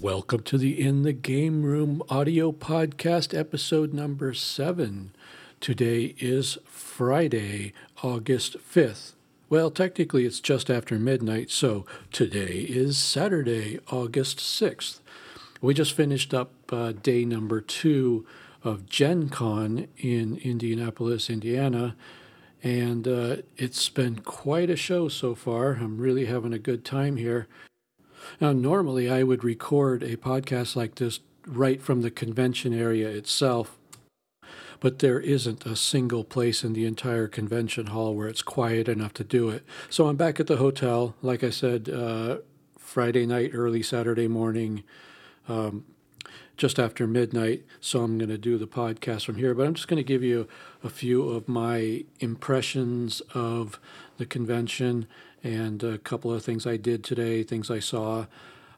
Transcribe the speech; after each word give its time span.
Welcome 0.00 0.44
to 0.44 0.58
the 0.58 0.80
In 0.80 1.02
the 1.02 1.12
Game 1.12 1.64
Room 1.64 2.04
audio 2.08 2.52
podcast, 2.52 3.36
episode 3.36 3.92
number 3.92 4.32
seven. 4.32 5.10
Today 5.58 6.14
is 6.20 6.56
Friday, 6.66 7.72
August 8.04 8.58
5th. 8.58 9.14
Well, 9.50 9.72
technically, 9.72 10.24
it's 10.24 10.38
just 10.38 10.70
after 10.70 11.00
midnight, 11.00 11.50
so 11.50 11.84
today 12.12 12.64
is 12.68 12.96
Saturday, 12.96 13.80
August 13.90 14.38
6th. 14.38 15.00
We 15.60 15.74
just 15.74 15.94
finished 15.94 16.32
up 16.32 16.52
uh, 16.70 16.92
day 16.92 17.24
number 17.24 17.60
two 17.60 18.24
of 18.62 18.86
Gen 18.86 19.28
Con 19.28 19.88
in 19.96 20.36
Indianapolis, 20.36 21.28
Indiana, 21.28 21.96
and 22.62 23.08
uh, 23.08 23.36
it's 23.56 23.88
been 23.88 24.20
quite 24.20 24.70
a 24.70 24.76
show 24.76 25.08
so 25.08 25.34
far. 25.34 25.72
I'm 25.72 25.98
really 25.98 26.26
having 26.26 26.52
a 26.52 26.58
good 26.60 26.84
time 26.84 27.16
here. 27.16 27.48
Now, 28.40 28.52
normally 28.52 29.10
I 29.10 29.22
would 29.22 29.44
record 29.44 30.02
a 30.02 30.16
podcast 30.16 30.76
like 30.76 30.96
this 30.96 31.20
right 31.46 31.80
from 31.80 32.02
the 32.02 32.10
convention 32.10 32.72
area 32.72 33.08
itself, 33.08 33.78
but 34.80 34.98
there 34.98 35.20
isn't 35.20 35.66
a 35.66 35.76
single 35.76 36.24
place 36.24 36.62
in 36.62 36.72
the 36.72 36.86
entire 36.86 37.26
convention 37.26 37.86
hall 37.86 38.14
where 38.14 38.28
it's 38.28 38.42
quiet 38.42 38.88
enough 38.88 39.14
to 39.14 39.24
do 39.24 39.48
it. 39.48 39.64
So 39.88 40.08
I'm 40.08 40.16
back 40.16 40.38
at 40.38 40.46
the 40.46 40.56
hotel, 40.56 41.14
like 41.22 41.42
I 41.42 41.50
said, 41.50 41.88
uh, 41.88 42.38
Friday 42.78 43.26
night, 43.26 43.50
early 43.54 43.82
Saturday 43.82 44.28
morning. 44.28 44.84
Um, 45.48 45.84
just 46.58 46.80
after 46.80 47.06
midnight, 47.06 47.64
so 47.80 48.02
I'm 48.02 48.18
going 48.18 48.28
to 48.30 48.36
do 48.36 48.58
the 48.58 48.66
podcast 48.66 49.24
from 49.24 49.36
here. 49.36 49.54
But 49.54 49.66
I'm 49.66 49.74
just 49.74 49.86
going 49.86 49.98
to 49.98 50.04
give 50.04 50.24
you 50.24 50.48
a 50.82 50.90
few 50.90 51.28
of 51.28 51.48
my 51.48 52.04
impressions 52.18 53.22
of 53.32 53.78
the 54.18 54.26
convention 54.26 55.06
and 55.42 55.82
a 55.82 55.98
couple 55.98 56.32
of 56.32 56.44
things 56.44 56.66
I 56.66 56.76
did 56.76 57.04
today, 57.04 57.42
things 57.42 57.70
I 57.70 57.78
saw. 57.78 58.26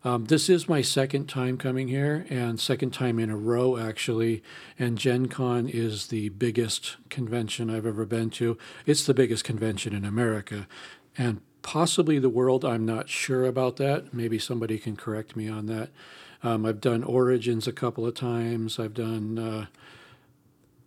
Um, 0.03 0.25
this 0.27 0.49
is 0.49 0.69
my 0.69 0.81
second 0.81 1.29
time 1.29 1.59
coming 1.59 1.89
here 1.89 2.25
and 2.31 2.59
second 2.59 2.93
time 2.93 3.19
in 3.19 3.29
a 3.29 3.37
row, 3.37 3.77
actually. 3.77 4.43
And 4.79 4.97
Gen 4.97 5.27
Con 5.27 5.69
is 5.69 6.07
the 6.07 6.31
biggest 6.31 6.97
convention 7.11 7.69
I've 7.69 7.87
ever 7.87 8.07
been 8.07 8.31
to. 8.31 8.57
It's 8.87 9.05
the 9.05 9.15
biggest 9.15 9.45
convention 9.45 9.95
in 9.95 10.05
America 10.05 10.67
and 11.19 11.43
possibly 11.63 12.19
the 12.19 12.31
world. 12.31 12.65
I'm 12.65 12.87
not 12.87 13.11
sure 13.11 13.45
about 13.45 13.77
that. 13.77 14.15
Maybe 14.15 14.39
somebody 14.39 14.79
can 14.79 14.97
correct 14.97 15.37
me 15.37 15.49
on 15.49 15.67
that. 15.67 15.91
Um, 16.43 16.65
I've 16.65 16.81
done 16.81 17.05
Origins 17.05 17.67
a 17.67 17.73
couple 17.73 18.07
of 18.07 18.15
times, 18.15 18.79
I've 18.79 18.95
done 18.95 19.39
uh, 19.39 19.67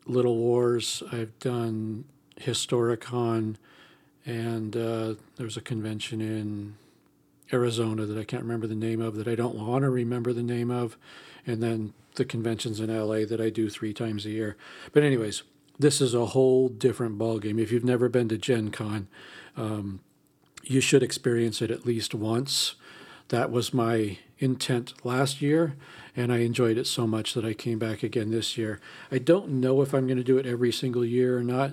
Little 0.07 0.37
Wars, 0.37 1.03
I've 1.11 1.37
done 1.37 2.05
Historicon 2.39 3.57
and 4.25 4.75
uh, 4.75 5.15
there 5.35 5.45
was 5.45 5.57
a 5.57 5.61
convention 5.61 6.21
in 6.21 6.75
Arizona 7.51 8.05
that 8.05 8.17
I 8.17 8.23
can't 8.23 8.43
remember 8.43 8.67
the 8.67 8.75
name 8.75 9.01
of 9.01 9.15
that 9.15 9.27
I 9.27 9.35
don't 9.35 9.55
want 9.55 9.83
to 9.83 9.89
remember 9.89 10.33
the 10.33 10.43
name 10.43 10.71
of, 10.71 10.97
and 11.45 11.61
then 11.61 11.93
the 12.15 12.25
conventions 12.25 12.79
in 12.79 12.95
LA 12.95 13.25
that 13.25 13.41
I 13.41 13.49
do 13.49 13.69
three 13.69 13.93
times 13.93 14.25
a 14.25 14.29
year. 14.29 14.55
But 14.91 15.03
anyways, 15.03 15.43
this 15.77 15.99
is 15.99 16.13
a 16.13 16.27
whole 16.27 16.69
different 16.69 17.17
ballgame. 17.17 17.59
If 17.59 17.71
you've 17.71 17.83
never 17.83 18.07
been 18.07 18.29
to 18.29 18.37
Gen 18.37 18.71
Con, 18.71 19.07
um, 19.57 19.99
you 20.63 20.79
should 20.79 21.03
experience 21.03 21.61
it 21.61 21.71
at 21.71 21.85
least 21.85 22.13
once. 22.13 22.75
That 23.29 23.51
was 23.51 23.73
my 23.73 24.19
intent 24.39 24.93
last 25.03 25.41
year, 25.41 25.75
and 26.15 26.31
I 26.31 26.39
enjoyed 26.39 26.77
it 26.77 26.87
so 26.87 27.07
much 27.07 27.33
that 27.33 27.45
I 27.45 27.53
came 27.53 27.79
back 27.79 28.03
again 28.03 28.31
this 28.31 28.57
year. 28.57 28.79
I 29.11 29.17
don't 29.17 29.49
know 29.49 29.81
if 29.81 29.93
I'm 29.93 30.07
going 30.07 30.17
to 30.17 30.23
do 30.23 30.37
it 30.37 30.45
every 30.45 30.71
single 30.71 31.03
year 31.03 31.37
or 31.37 31.43
not 31.43 31.71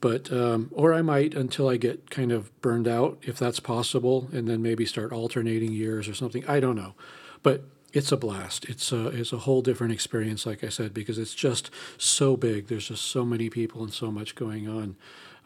but 0.00 0.32
um, 0.32 0.70
or 0.72 0.94
I 0.94 1.02
might 1.02 1.34
until 1.34 1.68
I 1.68 1.76
get 1.76 2.10
kind 2.10 2.32
of 2.32 2.58
burned 2.60 2.88
out, 2.88 3.18
if 3.22 3.38
that's 3.38 3.60
possible, 3.60 4.28
and 4.32 4.48
then 4.48 4.62
maybe 4.62 4.86
start 4.86 5.12
alternating 5.12 5.72
years 5.72 6.08
or 6.08 6.14
something. 6.14 6.46
I 6.48 6.60
don't 6.60 6.76
know, 6.76 6.94
but 7.42 7.64
it's 7.92 8.12
a 8.12 8.16
blast. 8.16 8.64
It's 8.68 8.92
a 8.92 9.08
it's 9.08 9.32
a 9.32 9.38
whole 9.38 9.62
different 9.62 9.92
experience, 9.92 10.46
like 10.46 10.64
I 10.64 10.68
said, 10.68 10.94
because 10.94 11.18
it's 11.18 11.34
just 11.34 11.70
so 11.98 12.36
big. 12.36 12.68
There's 12.68 12.88
just 12.88 13.04
so 13.04 13.24
many 13.24 13.50
people 13.50 13.82
and 13.82 13.92
so 13.92 14.10
much 14.10 14.34
going 14.34 14.68
on. 14.68 14.96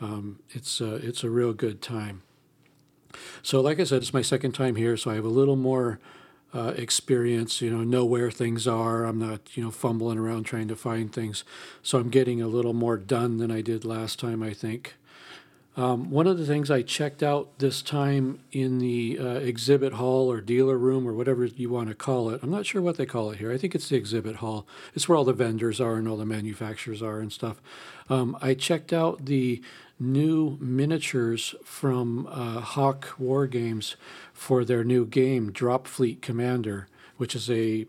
Um, 0.00 0.41
it's 0.50 0.81
uh, 0.81 1.00
it's 1.03 1.25
a 1.25 1.31
real 1.31 1.53
good 1.53 1.81
time. 1.82 2.22
So, 3.42 3.60
like 3.60 3.81
I 3.81 3.84
said, 3.84 4.03
it's 4.03 4.12
my 4.12 4.22
second 4.22 4.53
time 4.53 4.76
here, 4.76 4.97
so 4.97 5.10
I 5.10 5.15
have 5.15 5.25
a 5.25 5.28
little 5.28 5.56
more 5.56 6.00
uh, 6.54 6.72
experience, 6.76 7.60
you 7.60 7.70
know, 7.70 7.82
know 7.82 8.04
where 8.04 8.31
things 8.31 8.66
are. 8.69 9.04
I'm 9.04 9.19
not, 9.19 9.56
you 9.56 9.65
know, 9.65 9.70
fumbling 9.70 10.19
around 10.19 10.44
trying 10.44 10.69
to 10.69 10.76
find 10.76 11.12
things. 11.12 11.44
So 11.82 11.98
I'm 11.98 12.10
getting 12.10 12.41
a 12.41 12.47
little 12.47 12.72
more 12.72 12.97
done 12.97 13.38
than 13.38 13.50
I 13.50 13.60
did 13.60 13.84
last 13.84 14.19
time, 14.20 14.42
I 14.42 14.54
think. 14.54 14.94
Um, 15.76 16.09
one 16.10 16.28
of 16.28 16.38
the 16.38 16.47
things 16.47 16.70
I 16.70 16.82
checked 16.82 17.20
out 17.20 17.59
this 17.59 17.82
time 17.82 18.38
in 18.53 18.78
the 18.78 19.19
uh, 19.20 19.25
exhibit 19.41 19.94
hall 19.94 20.31
or 20.31 20.41
dealer 20.41 20.78
room 20.78 21.06
or 21.09 21.12
whatever 21.12 21.44
you 21.47 21.69
want 21.69 21.88
to 21.88 21.97
call 21.97 22.31
it, 22.31 22.41
I'm 22.44 22.50
not 22.50 22.65
sure 22.65 22.81
what 22.81 22.97
they 22.97 23.06
call 23.06 23.32
it 23.32 23.38
here. 23.38 23.50
I 23.50 23.59
think 23.59 23.75
it's 23.75 23.88
the 23.88 23.97
exhibit 23.97 24.36
hall. 24.36 24.69
It's 24.94 25.09
where 25.09 25.19
all 25.19 25.25
the 25.25 25.32
vendors 25.32 25.81
are 25.81 25.97
and 25.97 26.06
all 26.06 26.16
the 26.16 26.25
manufacturers 26.25 27.03
are 27.03 27.19
and 27.19 27.32
stuff. 27.32 27.60
Um, 28.09 28.38
I 28.41 28.54
checked 28.54 28.92
out 28.92 29.25
the 29.25 29.62
new 29.99 30.59
miniatures 30.60 31.55
from 31.65 32.27
uh, 32.27 32.60
Hawk 32.60 33.15
War 33.19 33.47
Games 33.47 33.97
for 34.32 34.65
their 34.65 34.84
new 34.84 35.06
game, 35.06 35.53
Drop 35.53 35.87
Fleet 35.87 36.21
Commander, 36.21 36.88
which 37.16 37.34
is 37.34 37.50
a 37.50 37.87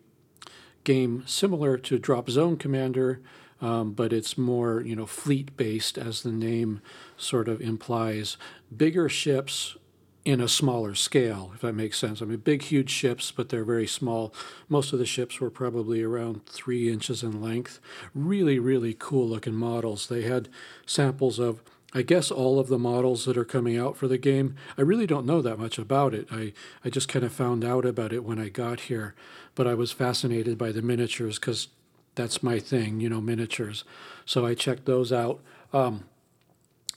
game 0.83 1.23
similar 1.25 1.77
to 1.77 1.97
Drop 1.99 2.29
Zone 2.29 2.57
Commander, 2.57 3.21
um, 3.61 3.93
but 3.93 4.13
it's 4.13 4.37
more 4.37 4.81
you 4.81 4.95
know 4.95 5.05
fleet 5.05 5.55
based, 5.57 5.97
as 5.97 6.23
the 6.23 6.31
name 6.31 6.81
sort 7.17 7.47
of 7.47 7.61
implies. 7.61 8.37
Bigger 8.75 9.09
ships 9.09 9.77
in 10.25 10.41
a 10.41 10.47
smaller 10.47 10.95
scale, 10.95 11.51
if 11.53 11.61
that 11.61 11.73
makes 11.73 11.99
sense. 11.99 12.19
I 12.19 12.25
mean, 12.25 12.37
big, 12.37 12.63
huge 12.63 12.89
ships, 12.89 13.31
but 13.31 13.49
they're 13.49 13.63
very 13.63 13.85
small. 13.85 14.33
Most 14.67 14.91
of 14.91 14.97
the 14.97 15.05
ships 15.05 15.39
were 15.39 15.51
probably 15.51 16.01
around 16.01 16.47
three 16.47 16.91
inches 16.91 17.21
in 17.21 17.39
length. 17.39 17.79
Really, 18.15 18.57
really 18.57 18.95
cool 18.97 19.27
looking 19.27 19.53
models. 19.53 20.07
They 20.07 20.23
had 20.23 20.49
samples 20.87 21.37
of 21.37 21.61
I 21.95 22.01
guess 22.01 22.29
all 22.29 22.59
of 22.59 22.67
the 22.67 22.77
models 22.77 23.23
that 23.23 23.37
are 23.37 23.45
coming 23.45 23.77
out 23.77 23.95
for 23.95 24.09
the 24.09 24.17
game. 24.17 24.57
I 24.77 24.81
really 24.81 25.07
don't 25.07 25.25
know 25.25 25.41
that 25.41 25.57
much 25.57 25.79
about 25.79 26.13
it. 26.13 26.27
I, 26.29 26.51
I 26.83 26.89
just 26.89 27.07
kind 27.07 27.23
of 27.23 27.31
found 27.31 27.63
out 27.63 27.85
about 27.85 28.11
it 28.11 28.25
when 28.25 28.37
I 28.37 28.49
got 28.49 28.81
here, 28.81 29.15
but 29.55 29.65
I 29.65 29.75
was 29.75 29.93
fascinated 29.93 30.57
by 30.57 30.73
the 30.73 30.81
miniatures 30.81 31.39
because 31.39 31.69
that's 32.15 32.43
my 32.43 32.59
thing, 32.59 32.99
you 32.99 33.07
know, 33.07 33.21
miniatures. 33.21 33.85
So 34.25 34.45
I 34.45 34.55
checked 34.55 34.85
those 34.85 35.13
out. 35.13 35.39
Um, 35.71 36.03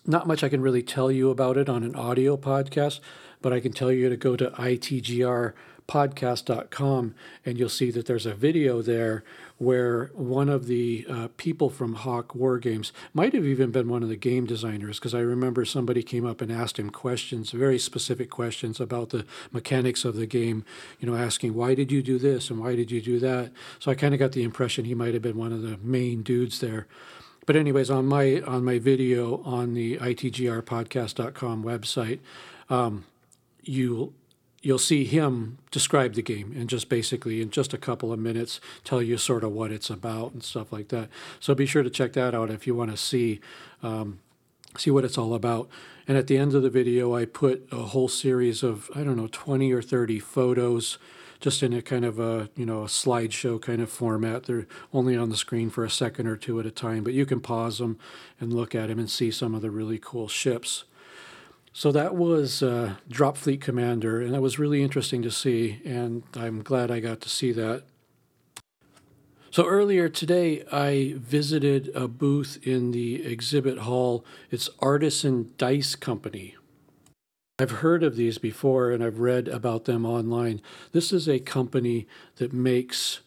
not 0.04 0.26
much 0.26 0.42
I 0.42 0.48
can 0.48 0.62
really 0.62 0.82
tell 0.82 1.12
you 1.12 1.30
about 1.30 1.56
it 1.56 1.68
on 1.68 1.84
an 1.84 1.94
audio 1.94 2.36
podcast, 2.36 2.98
but 3.40 3.52
I 3.52 3.60
can 3.60 3.72
tell 3.72 3.92
you 3.92 4.08
to 4.08 4.16
go 4.16 4.34
to 4.34 4.52
itgrpodcast.com 5.88 7.14
and 7.44 7.58
you'll 7.58 7.68
see 7.68 7.90
that 7.90 8.06
there's 8.06 8.26
a 8.26 8.34
video 8.34 8.82
there 8.82 9.24
where 9.56 10.10
one 10.14 10.48
of 10.48 10.66
the 10.66 11.04
uh, 11.08 11.28
people 11.36 11.70
from 11.70 11.94
Hawk 11.94 12.34
War 12.34 12.58
Games 12.58 12.92
might 13.12 13.32
have 13.32 13.44
even 13.44 13.70
been 13.70 13.88
one 13.88 14.02
of 14.02 14.08
the 14.08 14.16
game 14.16 14.46
designers, 14.46 14.98
because 14.98 15.14
I 15.14 15.20
remember 15.20 15.64
somebody 15.64 16.02
came 16.02 16.24
up 16.24 16.40
and 16.40 16.52
asked 16.52 16.78
him 16.78 16.90
questions, 16.90 17.50
very 17.50 17.78
specific 17.78 18.30
questions 18.30 18.78
about 18.78 19.10
the 19.10 19.26
mechanics 19.50 20.04
of 20.04 20.14
the 20.14 20.26
game, 20.26 20.64
you 21.00 21.10
know, 21.10 21.16
asking, 21.16 21.54
why 21.54 21.74
did 21.74 21.90
you 21.90 22.02
do 22.02 22.18
this 22.18 22.50
and 22.50 22.60
why 22.60 22.76
did 22.76 22.90
you 22.90 23.00
do 23.00 23.18
that? 23.18 23.50
So 23.80 23.90
I 23.90 23.94
kind 23.94 24.14
of 24.14 24.20
got 24.20 24.32
the 24.32 24.44
impression 24.44 24.84
he 24.84 24.94
might 24.94 25.14
have 25.14 25.22
been 25.22 25.38
one 25.38 25.52
of 25.52 25.62
the 25.62 25.78
main 25.82 26.22
dudes 26.22 26.60
there. 26.60 26.86
But 27.46 27.56
anyways, 27.56 27.90
on 27.90 28.04
my 28.04 28.42
on 28.42 28.62
my 28.62 28.78
video 28.78 29.42
on 29.42 29.72
the 29.72 29.96
itgrpodcast.com 29.96 31.64
website, 31.64 32.18
um, 32.68 33.06
you 33.62 34.12
you'll 34.62 34.78
see 34.78 35.04
him 35.04 35.58
describe 35.70 36.14
the 36.14 36.22
game 36.22 36.52
and 36.56 36.68
just 36.68 36.88
basically 36.88 37.40
in 37.40 37.50
just 37.50 37.72
a 37.72 37.78
couple 37.78 38.12
of 38.12 38.18
minutes 38.18 38.60
tell 38.84 39.00
you 39.00 39.16
sort 39.16 39.44
of 39.44 39.52
what 39.52 39.70
it's 39.70 39.90
about 39.90 40.32
and 40.32 40.42
stuff 40.42 40.72
like 40.72 40.88
that. 40.88 41.08
So 41.38 41.54
be 41.54 41.66
sure 41.66 41.82
to 41.82 41.90
check 41.90 42.12
that 42.14 42.34
out 42.34 42.50
if 42.50 42.66
you 42.66 42.74
want 42.74 42.90
to 42.90 42.96
see 42.96 43.40
um, 43.82 44.18
see 44.76 44.90
what 44.90 45.04
it's 45.04 45.18
all 45.18 45.34
about. 45.34 45.68
And 46.06 46.16
at 46.16 46.26
the 46.26 46.38
end 46.38 46.54
of 46.54 46.62
the 46.62 46.70
video, 46.70 47.14
I 47.14 47.24
put 47.24 47.68
a 47.70 47.76
whole 47.76 48.08
series 48.08 48.62
of 48.62 48.90
I 48.94 49.04
don't 49.04 49.16
know 49.16 49.28
20 49.30 49.72
or 49.72 49.82
30 49.82 50.18
photos. 50.18 50.98
Just 51.40 51.62
in 51.62 51.72
a 51.72 51.80
kind 51.80 52.04
of 52.04 52.18
a 52.18 52.50
you 52.56 52.66
know 52.66 52.82
a 52.82 52.86
slideshow 52.86 53.62
kind 53.62 53.80
of 53.80 53.88
format. 53.88 54.46
They're 54.46 54.66
only 54.92 55.16
on 55.16 55.30
the 55.30 55.36
screen 55.36 55.70
for 55.70 55.84
a 55.84 55.90
second 55.90 56.26
or 56.26 56.36
two 56.36 56.58
at 56.58 56.66
a 56.66 56.72
time, 56.72 57.04
but 57.04 57.12
you 57.12 57.24
can 57.24 57.38
pause 57.38 57.78
them 57.78 57.96
and 58.40 58.52
look 58.52 58.74
at 58.74 58.88
them 58.88 58.98
and 58.98 59.08
see 59.08 59.30
some 59.30 59.54
of 59.54 59.62
the 59.62 59.70
really 59.70 60.00
cool 60.02 60.26
ships. 60.26 60.82
So 61.78 61.92
that 61.92 62.16
was 62.16 62.60
uh, 62.60 62.94
Drop 63.08 63.36
Fleet 63.36 63.60
Commander, 63.60 64.20
and 64.20 64.34
that 64.34 64.42
was 64.42 64.58
really 64.58 64.82
interesting 64.82 65.22
to 65.22 65.30
see, 65.30 65.80
and 65.84 66.24
I'm 66.34 66.60
glad 66.60 66.90
I 66.90 66.98
got 66.98 67.20
to 67.20 67.28
see 67.28 67.52
that. 67.52 67.84
So 69.52 69.64
earlier 69.64 70.08
today, 70.08 70.64
I 70.72 71.14
visited 71.18 71.92
a 71.94 72.08
booth 72.08 72.58
in 72.64 72.90
the 72.90 73.24
exhibit 73.24 73.78
hall. 73.78 74.24
It's 74.50 74.68
Artisan 74.80 75.52
Dice 75.56 75.94
Company. 75.94 76.56
I've 77.60 77.70
heard 77.70 78.02
of 78.02 78.16
these 78.16 78.38
before 78.38 78.90
and 78.90 79.04
I've 79.04 79.20
read 79.20 79.46
about 79.46 79.84
them 79.84 80.04
online. 80.04 80.60
This 80.90 81.12
is 81.12 81.28
a 81.28 81.38
company 81.38 82.08
that 82.38 82.52
makes 82.52 83.20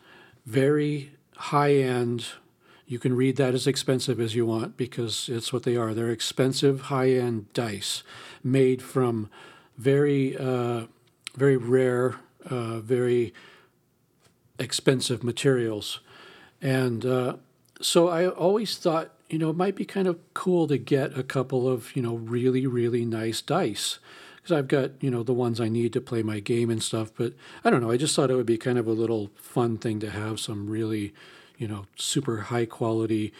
very 0.46 1.14
high 1.38 1.76
end 1.76 2.26
you 2.92 3.00
can 3.00 3.16
read 3.16 3.38
that 3.38 3.54
as 3.54 3.68
expensive 3.68 4.20
as 4.20 4.36
you 4.36 4.46
want 4.46 4.76
because 4.76 5.30
it's 5.30 5.54
what 5.54 5.64
they 5.64 5.78
are. 5.78 5.94
They're 5.94 6.10
expensive, 6.10 6.82
high 6.82 7.12
end 7.12 7.52
dice 7.54 8.04
made 8.44 8.82
from 8.82 9.30
very, 9.78 10.36
uh, 10.38 10.88
very 11.34 11.56
rare, 11.56 12.16
uh, 12.50 12.82
very 12.82 13.34
expensive 14.60 15.24
materials. 15.24 16.02
And 16.62 17.06
uh, 17.06 17.38
so 17.80 18.10
I 18.10 18.28
always 18.28 18.78
thought, 18.78 19.12
you 19.30 19.40
know, 19.40 19.52
it 19.52 19.56
might 19.56 19.78
be 19.78 19.86
kind 19.86 20.10
of 20.10 20.20
cool 20.34 20.68
to 20.68 20.78
get 20.78 21.18
a 21.18 21.24
couple 21.24 21.70
of, 21.70 21.96
you 21.96 22.02
know, 22.02 22.16
really, 22.16 22.68
really 22.68 23.06
nice 23.06 23.42
dice. 23.42 24.00
Because 24.36 24.52
I've 24.52 24.68
got, 24.68 25.02
you 25.02 25.10
know, 25.10 25.24
the 25.24 25.34
ones 25.34 25.62
I 25.62 25.70
need 25.70 25.94
to 25.94 26.02
play 26.02 26.24
my 26.24 26.42
game 26.42 26.70
and 26.70 26.84
stuff. 26.84 27.10
But 27.16 27.36
I 27.64 27.70
don't 27.70 27.82
know, 27.82 27.92
I 27.92 27.96
just 27.96 28.18
thought 28.18 28.32
it 28.32 28.36
would 28.36 28.46
be 28.46 28.58
kind 28.58 28.78
of 28.78 28.86
a 28.86 28.92
little 28.92 29.32
fun 29.38 29.78
thing 29.78 30.02
to 30.02 30.10
have 30.10 30.42
some 30.42 30.70
really, 30.70 31.14
you 31.62 31.68
know, 31.68 31.86
super 31.96 32.38
high 32.38 32.66
quality 32.66 33.32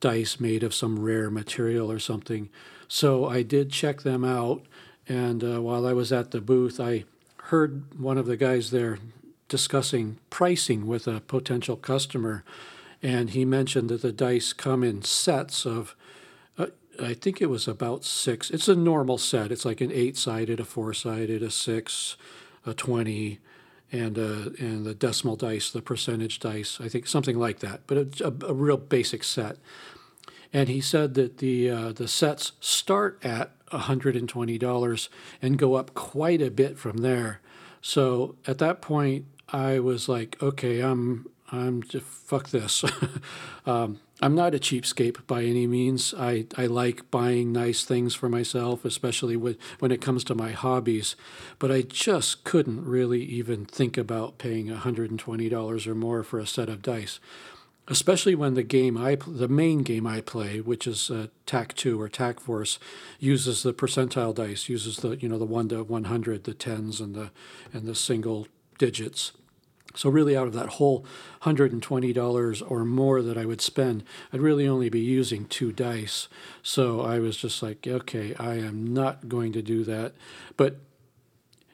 dice 0.00 0.38
made 0.38 0.62
of 0.62 0.74
some 0.74 1.00
rare 1.00 1.30
material 1.30 1.90
or 1.90 1.98
something. 1.98 2.50
So 2.88 3.26
I 3.26 3.42
did 3.42 3.72
check 3.72 4.02
them 4.02 4.22
out. 4.22 4.62
And 5.08 5.42
uh, 5.42 5.62
while 5.62 5.86
I 5.86 5.94
was 5.94 6.12
at 6.12 6.30
the 6.30 6.42
booth, 6.42 6.78
I 6.78 7.04
heard 7.44 7.98
one 7.98 8.18
of 8.18 8.26
the 8.26 8.36
guys 8.36 8.70
there 8.70 8.98
discussing 9.48 10.18
pricing 10.28 10.86
with 10.86 11.06
a 11.06 11.20
potential 11.20 11.76
customer. 11.76 12.44
And 13.02 13.30
he 13.30 13.46
mentioned 13.46 13.88
that 13.88 14.02
the 14.02 14.12
dice 14.12 14.52
come 14.52 14.84
in 14.84 15.00
sets 15.00 15.64
of, 15.64 15.96
uh, 16.58 16.66
I 17.02 17.14
think 17.14 17.40
it 17.40 17.48
was 17.48 17.66
about 17.66 18.04
six. 18.04 18.50
It's 18.50 18.68
a 18.68 18.76
normal 18.76 19.16
set. 19.16 19.50
It's 19.50 19.64
like 19.64 19.80
an 19.80 19.90
eight 19.90 20.18
sided, 20.18 20.60
a 20.60 20.66
four 20.66 20.92
sided, 20.92 21.42
a 21.42 21.50
six, 21.50 22.18
a 22.66 22.74
20, 22.74 23.38
and, 23.92 24.18
uh, 24.18 24.50
and 24.58 24.84
the 24.84 24.94
decimal 24.94 25.36
dice, 25.36 25.70
the 25.70 25.82
percentage 25.82 26.38
dice. 26.38 26.80
I 26.80 26.88
think 26.88 27.06
something 27.06 27.38
like 27.38 27.58
that, 27.60 27.82
but 27.86 28.20
a, 28.20 28.34
a 28.46 28.54
real 28.54 28.76
basic 28.76 29.24
set. 29.24 29.56
And 30.52 30.68
he 30.68 30.80
said 30.80 31.14
that 31.14 31.38
the, 31.38 31.70
uh, 31.70 31.92
the 31.92 32.08
sets 32.08 32.52
start 32.60 33.18
at 33.24 33.52
$120 33.68 35.08
and 35.40 35.58
go 35.58 35.74
up 35.74 35.94
quite 35.94 36.42
a 36.42 36.50
bit 36.50 36.78
from 36.78 36.98
there. 36.98 37.40
So 37.80 38.36
at 38.46 38.58
that 38.58 38.82
point, 38.82 39.26
I 39.52 39.78
was 39.80 40.08
like, 40.08 40.40
okay, 40.42 40.80
I'm 40.80 41.26
I'm 41.52 41.82
just 41.82 42.04
fuck 42.04 42.50
this. 42.50 42.84
um, 43.66 43.98
I'm 44.20 44.34
not 44.34 44.54
a 44.54 44.58
cheapskate 44.58 45.26
by 45.26 45.44
any 45.44 45.66
means. 45.66 46.14
I, 46.16 46.46
I 46.56 46.66
like 46.66 47.10
buying 47.10 47.52
nice 47.52 47.84
things 47.84 48.14
for 48.14 48.28
myself, 48.28 48.84
especially 48.84 49.36
with, 49.36 49.58
when 49.78 49.90
it 49.90 50.02
comes 50.02 50.24
to 50.24 50.34
my 50.34 50.50
hobbies. 50.50 51.16
But 51.58 51.72
I 51.72 51.82
just 51.82 52.44
couldn't 52.44 52.84
really 52.84 53.22
even 53.22 53.64
think 53.64 53.96
about 53.96 54.38
paying 54.38 54.68
$120 54.68 55.86
or 55.86 55.94
more 55.94 56.22
for 56.22 56.38
a 56.38 56.46
set 56.46 56.68
of 56.68 56.82
dice 56.82 57.18
especially 57.90 58.36
when 58.36 58.54
the 58.54 58.62
game 58.62 58.96
I 58.96 59.16
the 59.26 59.48
main 59.48 59.82
game 59.82 60.06
I 60.06 60.20
play, 60.20 60.60
which 60.60 60.86
is 60.86 61.10
uh, 61.10 61.26
TAC 61.44 61.74
two 61.74 62.00
or 62.00 62.08
TAC 62.08 62.40
Force, 62.40 62.78
uses 63.18 63.62
the 63.62 63.74
percentile 63.74 64.34
dice, 64.34 64.68
uses 64.68 64.98
the 64.98 65.16
you 65.16 65.28
know 65.28 65.38
the 65.38 65.44
one 65.44 65.68
to 65.70 65.82
one 65.82 66.04
hundred, 66.04 66.44
the 66.44 66.54
tens 66.54 67.00
and 67.00 67.14
the 67.14 67.30
and 67.72 67.86
the 67.86 67.96
single 67.96 68.46
digits. 68.78 69.32
So 69.94 70.08
really, 70.08 70.36
out 70.36 70.46
of 70.46 70.52
that 70.52 70.68
whole 70.68 71.04
hundred 71.40 71.72
and 71.72 71.82
twenty 71.82 72.12
dollars 72.12 72.62
or 72.62 72.84
more 72.84 73.22
that 73.22 73.36
I 73.36 73.44
would 73.44 73.60
spend, 73.60 74.04
I'd 74.32 74.40
really 74.40 74.68
only 74.68 74.88
be 74.88 75.00
using 75.00 75.46
two 75.46 75.72
dice. 75.72 76.28
So 76.62 77.00
I 77.00 77.18
was 77.18 77.36
just 77.36 77.62
like, 77.62 77.86
okay, 77.86 78.34
I 78.36 78.54
am 78.54 78.94
not 78.94 79.28
going 79.28 79.52
to 79.52 79.62
do 79.62 79.84
that. 79.84 80.12
But 80.56 80.78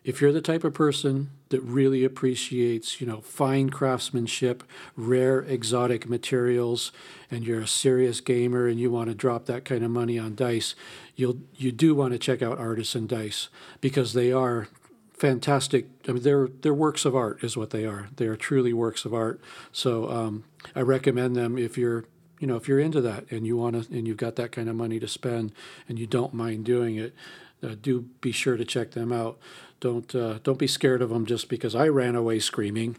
if 0.07 0.21
you're 0.21 0.33
the 0.33 0.41
type 0.41 0.63
of 0.63 0.73
person 0.73 1.31
that 1.49 1.61
really 1.63 2.05
appreciates, 2.05 3.01
you 3.01 3.07
know, 3.07 3.21
fine 3.21 3.71
craftsmanship, 3.71 4.63
rare 4.97 5.41
exotic 5.41 6.09
materials, 6.09 6.93
and 7.29 7.45
you're 7.45 7.61
a 7.61 7.67
serious 7.67 8.21
gamer 8.21 8.69
and 8.69 8.79
you 8.79 8.91
want 8.91 9.09
to 9.09 9.15
drop 9.15 9.47
that 9.47 9.65
kind 9.65 9.85
of 9.85 9.91
money 9.91 10.17
on 10.19 10.37
dice, 10.37 10.77
you'll 11.17 11.39
you 11.57 11.73
do 11.73 11.95
want 11.95 12.13
to 12.13 12.19
check 12.19 12.41
out 12.41 12.59
Artisan 12.59 13.07
Dice 13.07 13.49
because 13.81 14.13
they 14.13 14.33
are 14.33 14.69
fantastic. 15.17 15.87
I 16.09 16.13
mean, 16.13 16.23
they're 16.23 16.49
they're 16.49 16.75
works 16.75 17.05
of 17.05 17.17
art, 17.17 17.43
is 17.43 17.57
what 17.57 17.71
they 17.71 17.85
are. 17.85 18.09
They 18.17 18.27
are 18.27 18.37
truly 18.37 18.73
works 18.73 19.05
of 19.05 19.15
art. 19.15 19.41
So 19.73 20.11
um, 20.11 20.45
I 20.75 20.81
recommend 20.81 21.37
them 21.37 21.59
if 21.59 21.77
you're 21.79 22.05
you 22.39 22.47
know 22.47 22.57
if 22.57 22.69
you're 22.69 22.81
into 22.81 23.01
that 23.01 23.31
and 23.31 23.47
you 23.47 23.57
want 23.57 23.89
to 23.89 23.97
and 23.97 24.07
you've 24.07 24.17
got 24.17 24.37
that 24.37 24.53
kind 24.53 24.69
of 24.69 24.77
money 24.77 24.99
to 25.01 25.09
spend 25.09 25.53
and 25.89 25.99
you 25.99 26.07
don't 26.07 26.35
mind 26.35 26.65
doing 26.65 26.97
it. 26.97 27.15
Uh, 27.63 27.75
do 27.81 28.03
be 28.21 28.33
sure 28.33 28.57
to 28.57 28.65
check 28.65 28.93
them 28.93 29.13
out. 29.13 29.39
Don't 29.81 30.15
uh, 30.15 30.39
don't 30.43 30.59
be 30.59 30.67
scared 30.67 31.03
of 31.03 31.11
them 31.11 31.27
just 31.27 31.49
because 31.49 31.75
I 31.75 31.89
ran 31.89 32.15
away 32.15 32.39
screaming. 32.39 32.97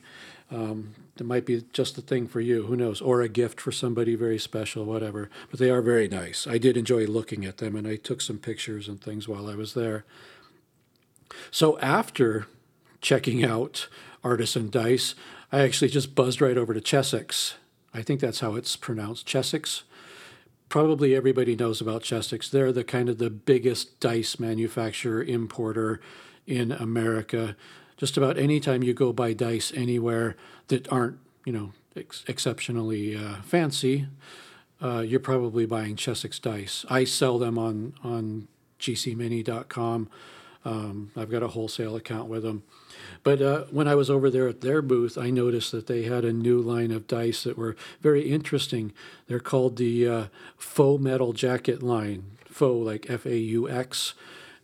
Um, 0.50 0.96
it 1.20 1.26
might 1.26 1.46
be 1.46 1.64
just 1.74 1.96
the 1.96 2.02
thing 2.02 2.28
for 2.28 2.40
you, 2.40 2.68
who 2.68 2.76
knows, 2.76 3.02
or 3.02 3.22
a 3.22 3.28
gift 3.28 3.60
for 3.60 3.72
somebody 3.72 4.16
very 4.16 4.40
special, 4.40 4.86
whatever. 4.86 5.30
But 5.50 5.60
they 5.60 5.70
are 5.70 5.82
very 5.82 6.08
nice. 6.08 6.48
I 6.48 6.58
did 6.58 6.78
enjoy 6.78 7.06
looking 7.06 7.44
at 7.44 7.58
them, 7.58 7.76
and 7.76 7.88
I 7.88 7.96
took 7.96 8.22
some 8.22 8.38
pictures 8.38 8.88
and 8.88 9.02
things 9.02 9.28
while 9.28 9.50
I 9.50 9.56
was 9.56 9.74
there. 9.74 10.06
So 11.52 11.80
after 11.80 12.48
checking 13.02 13.44
out 13.44 13.88
Artisan 14.24 14.70
Dice, 14.70 15.16
I 15.52 15.62
actually 15.62 15.90
just 15.90 16.16
buzzed 16.16 16.42
right 16.42 16.58
over 16.58 16.74
to 16.74 16.82
Chessex. 16.82 17.56
I 17.94 18.02
think 18.02 18.20
that's 18.20 18.42
how 18.42 18.56
it's 18.56 18.76
pronounced, 18.76 19.26
Chessex. 19.26 19.84
Probably 20.70 21.16
everybody 21.16 21.56
knows 21.56 21.80
about 21.80 22.04
Chessex. 22.04 22.50
They're 22.50 22.74
the 22.74 22.84
kind 22.84 23.08
of 23.08 23.18
the 23.18 23.30
biggest 23.30 24.00
dice 24.00 24.40
manufacturer 24.40 25.24
importer 25.24 26.02
in 26.46 26.74
America. 26.74 27.56
Just 27.96 28.18
about 28.18 28.38
any 28.38 28.60
time 28.60 28.84
you 28.84 28.94
go 28.94 29.14
buy 29.14 29.34
dice 29.34 29.72
anywhere 29.74 30.36
that 30.68 30.92
aren't, 30.92 31.18
you 31.46 31.54
know, 31.54 31.72
ex- 31.96 32.26
exceptionally 32.28 33.16
uh, 33.16 33.42
fancy, 33.44 34.08
uh, 34.82 35.00
you're 35.00 35.20
probably 35.20 35.66
buying 35.66 35.96
Chessex 35.96 36.40
dice. 36.40 36.86
I 36.90 37.06
sell 37.06 37.40
them 37.40 37.58
on 37.58 37.94
on 38.04 38.48
gcmini.com. 38.80 40.10
Um, 40.68 41.12
I've 41.16 41.32
got 41.32 41.44
a 41.44 41.54
wholesale 41.56 41.96
account 41.96 42.28
with 42.30 42.44
them. 42.44 42.64
But 43.24 43.42
uh, 43.42 43.66
when 43.72 43.88
I 43.88 43.96
was 43.96 44.10
over 44.10 44.30
there 44.30 44.50
at 44.50 44.62
their 44.62 44.82
booth, 44.82 45.18
I 45.18 45.30
noticed 45.30 45.72
that 45.72 45.88
they 45.88 46.04
had 46.04 46.26
a 46.26 46.34
new 46.48 46.60
line 46.74 46.92
of 46.92 47.08
dice 47.08 47.44
that 47.44 47.58
were 47.58 47.76
very 48.02 48.24
interesting. 48.30 48.92
They're 49.28 49.50
called 49.52 49.78
the 49.78 50.08
uh, 50.08 50.26
faux 50.58 51.02
metal 51.02 51.32
jacket 51.34 51.82
line, 51.82 52.22
faux 52.46 52.86
like 52.86 53.10
F 53.10 53.26
A 53.26 53.38
U 53.38 53.70
X, 53.70 54.14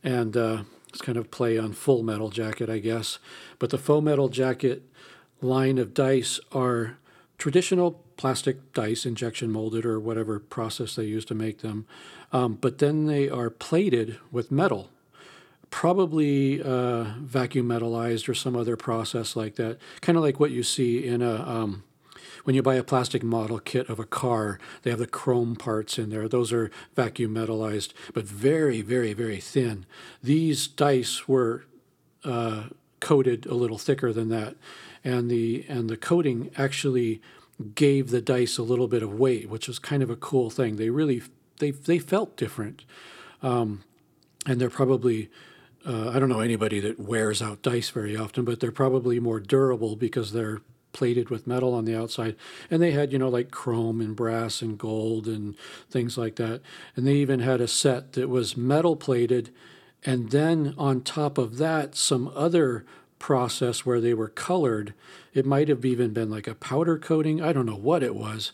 and 0.04 0.36
uh, 0.36 0.64
it's 0.90 1.02
kind 1.02 1.18
of 1.18 1.32
play 1.32 1.58
on 1.58 1.74
full 1.74 2.04
metal 2.04 2.30
jacket, 2.30 2.70
I 2.70 2.80
guess. 2.80 3.20
But 3.60 3.70
the 3.70 3.78
faux 3.78 4.04
metal 4.04 4.30
jacket 4.30 4.84
line 5.42 5.78
of 5.78 5.94
dice 5.94 6.40
are 6.52 6.98
traditional 7.38 8.04
plastic 8.18 8.74
dice, 8.74 9.06
injection 9.06 9.52
molded 9.52 9.86
or 9.86 10.00
whatever 10.00 10.40
process 10.40 10.96
they 10.96 11.06
use 11.06 11.26
to 11.26 11.36
make 11.36 11.60
them. 11.60 11.86
Um, 12.32 12.58
but 12.62 12.78
then 12.78 13.08
they 13.08 13.30
are 13.30 13.50
plated 13.50 14.18
with 14.32 14.52
metal, 14.52 14.90
probably 15.74 16.62
uh, 16.62 17.04
vacuum 17.20 17.68
metallized 17.68 18.30
or 18.30 18.36
some 18.36 18.56
other 18.56 18.78
process 18.78 19.36
like 19.36 19.56
that. 19.56 19.80
Kind 20.02 20.20
of 20.20 20.24
like 20.24 20.40
what 20.40 20.52
you 20.52 20.62
see 20.62 21.04
in 21.04 21.24
a 21.24 21.34
um, 21.50 21.84
when 22.44 22.56
you 22.56 22.62
buy 22.62 22.76
a 22.76 22.84
plastic 22.84 23.24
model 23.24 23.58
kit 23.58 23.90
of 23.90 24.00
a 24.00 24.06
car, 24.06 24.60
they 24.84 24.92
have 24.92 25.00
the 25.00 25.08
chrome 25.08 25.56
parts 25.56 25.98
in 25.98 26.12
there. 26.12 26.28
Those 26.28 26.54
are 26.54 26.70
vacuum 26.96 27.34
metallized, 27.34 27.94
but 28.14 28.24
very, 28.24 28.82
very, 28.82 29.14
very 29.14 29.40
thin. 29.40 29.88
These 30.22 30.68
dice 30.68 31.28
were 31.28 31.66
uh, 32.24 32.66
coated 33.00 33.48
a 33.48 33.56
little 33.56 33.80
thicker 33.80 34.14
than 34.14 34.30
that, 34.30 34.56
and 35.04 35.28
the 35.28 35.66
and 35.68 35.90
the 35.90 35.98
coating 35.98 36.52
actually 36.56 37.20
gave 37.74 38.12
the 38.12 38.22
dice 38.22 38.60
a 38.60 38.64
little 38.64 38.88
bit 38.88 39.02
of 39.02 39.18
weight, 39.18 39.50
which 39.50 39.68
was 39.68 39.80
kind 39.80 40.04
of 40.04 40.12
a 40.12 40.16
cool 40.16 40.52
thing. 40.52 40.76
They 40.76 40.92
really 40.92 41.24
they 41.58 41.72
they 41.72 41.98
felt 41.98 42.38
different, 42.38 42.86
um, 43.42 43.84
and 44.46 44.62
they're 44.62 44.70
probably. 44.70 45.32
Uh, 45.86 46.12
I 46.12 46.20
don't 46.20 46.30
know 46.30 46.40
anybody 46.40 46.80
that 46.80 47.00
wears 47.00 47.42
out 47.42 47.62
dice 47.62 47.90
very 47.90 48.16
often, 48.16 48.46
but 48.46 48.60
they're 48.60 48.72
probably 48.72 49.20
more 49.20 49.40
durable 49.40 49.96
because 49.96 50.32
they're 50.32 50.62
plated 50.94 51.30
with 51.30 51.48
metal 51.48 51.74
on 51.74 51.86
the 51.86 51.98
outside. 51.98 52.36
And 52.72 52.82
they 52.82 52.92
had, 52.92 53.12
you 53.12 53.20
know, 53.20 53.28
like 53.28 53.52
chrome 53.52 54.00
and 54.00 54.16
brass 54.16 54.62
and 54.62 54.78
gold 54.78 55.28
and 55.28 55.56
things 55.90 56.18
like 56.18 56.36
that. 56.38 56.62
And 56.96 57.06
they 57.06 57.16
even 57.16 57.40
had 57.42 57.60
a 57.60 57.68
set 57.68 58.14
that 58.14 58.30
was 58.30 58.56
metal 58.56 58.96
plated. 58.96 59.50
And 60.06 60.32
then 60.32 60.74
on 60.78 61.02
top 61.02 61.38
of 61.38 61.58
that, 61.58 61.96
some 61.96 62.32
other 62.34 62.86
process 63.20 63.86
where 63.86 64.00
they 64.00 64.14
were 64.14 64.30
colored. 64.30 64.94
It 65.34 65.46
might 65.46 65.68
have 65.68 65.84
even 65.84 66.14
been 66.14 66.30
like 66.30 66.48
a 66.48 66.56
powder 66.56 66.98
coating. 66.98 67.42
I 67.42 67.52
don't 67.52 67.66
know 67.66 67.76
what 67.76 68.04
it 68.04 68.16
was. 68.16 68.52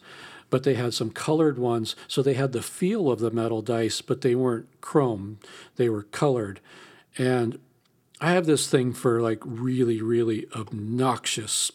But 0.50 0.63
they 0.63 0.74
had 0.74 0.95
some 0.95 1.12
colored 1.12 1.59
ones. 1.59 1.95
So 2.07 2.24
they 2.24 2.33
had 2.33 2.53
the 2.53 2.63
feel 2.63 3.12
of 3.12 3.19
the 3.19 3.29
metal 3.29 3.62
dice, 3.62 4.01
but 4.01 4.21
they 4.21 4.33
weren't 4.33 4.67
chrome. 4.81 5.38
They 5.75 5.89
were 5.89 6.03
colored. 6.03 6.59
And 7.19 7.59
I 8.21 8.31
have 8.31 8.45
this 8.45 8.67
thing 8.67 8.93
for 8.93 9.21
like 9.21 9.41
really, 9.45 10.01
really 10.01 10.47
obnoxious 10.55 11.71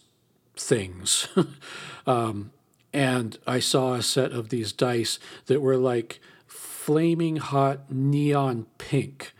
things. 0.57 1.27
um, 2.07 2.51
and 2.91 3.37
I 3.45 3.59
saw 3.59 3.93
a 3.93 4.01
set 4.01 4.31
of 4.31 4.49
these 4.49 4.73
dice 4.73 5.19
that 5.45 5.61
were 5.61 5.77
like 5.77 6.19
flaming 6.47 7.37
hot 7.37 7.91
neon 7.91 8.65
pink 8.77 9.33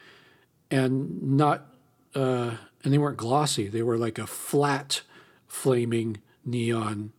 and 0.70 1.22
not, 1.24 1.66
uh, 2.14 2.52
and 2.84 2.94
they 2.94 2.98
weren't 2.98 3.18
glossy. 3.18 3.68
They 3.68 3.82
were 3.82 3.98
like 3.98 4.20
a 4.20 4.28
flat 4.28 5.02
flaming 5.48 6.18
neon 6.46 7.14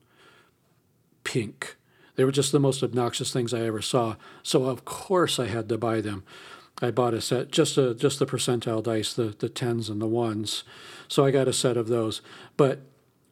pink. 1.25 1.77
They 2.15 2.25
were 2.25 2.33
just 2.33 2.53
the 2.53 2.61
most 2.61 2.83
obnoxious 2.83 3.33
things 3.33 3.53
I 3.53 3.63
ever 3.63 3.83
saw. 3.83 4.17
So 4.43 4.65
of 4.65 4.85
course 4.85 5.39
I 5.39 5.47
had 5.47 5.69
to 5.71 5.79
buy 5.79 6.01
them. 6.01 6.23
I 6.83 6.91
bought 6.91 7.15
a 7.15 7.21
set, 7.21 7.51
just 7.51 7.79
a, 7.79 7.95
just 7.95 8.19
the 8.19 8.27
percentile 8.27 8.83
dice, 8.83 9.15
the 9.15 9.35
the 9.39 9.49
tens 9.49 9.89
and 9.89 10.01
the 10.01 10.07
ones. 10.07 10.65
So 11.09 11.25
I 11.25 11.31
got 11.31 11.49
a 11.49 11.53
set 11.53 11.77
of 11.77 11.89
those. 11.89 12.21
But 12.57 12.81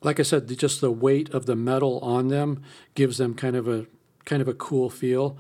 like 0.03 0.19
I 0.21 0.23
said, 0.23 0.49
just 0.59 0.81
the 0.81 0.91
weight 0.91 1.31
of 1.31 1.47
the 1.47 1.57
metal 1.57 1.99
on 2.01 2.29
them 2.29 2.63
gives 2.95 3.19
them 3.19 3.35
kind 3.35 3.57
of 3.57 3.69
a 3.69 3.87
kind 4.25 4.41
of 4.41 4.49
a 4.49 4.55
cool 4.55 4.89
feel. 4.89 5.37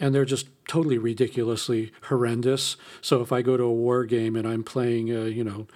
And 0.00 0.14
they're 0.14 0.24
just 0.24 0.48
totally 0.66 0.98
ridiculously 0.98 1.92
horrendous. 2.04 2.76
So 3.00 3.20
if 3.20 3.30
I 3.30 3.42
go 3.42 3.56
to 3.56 3.62
a 3.64 3.72
war 3.72 4.04
game 4.04 4.34
and 4.34 4.48
I'm 4.48 4.64
playing, 4.64 5.10
a, 5.10 5.26
you 5.26 5.44
know, 5.44 5.68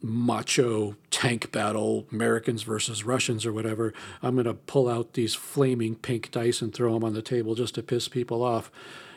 macho 0.00 0.96
tank 1.10 1.52
battle, 1.52 2.06
Americans 2.12 2.62
versus 2.62 3.04
Russians 3.04 3.44
or 3.44 3.52
whatever, 3.52 3.92
I'm 4.22 4.34
going 4.34 4.46
to 4.46 4.54
pull 4.54 4.88
out 4.88 5.14
these 5.14 5.34
flaming 5.34 5.96
pink 5.96 6.30
dice 6.30 6.62
and 6.62 6.72
throw 6.72 6.94
them 6.94 7.04
on 7.04 7.14
the 7.14 7.22
table 7.22 7.54
just 7.54 7.74
to 7.74 7.82
piss 7.82 8.08
people 8.08 8.42
off 8.42 8.70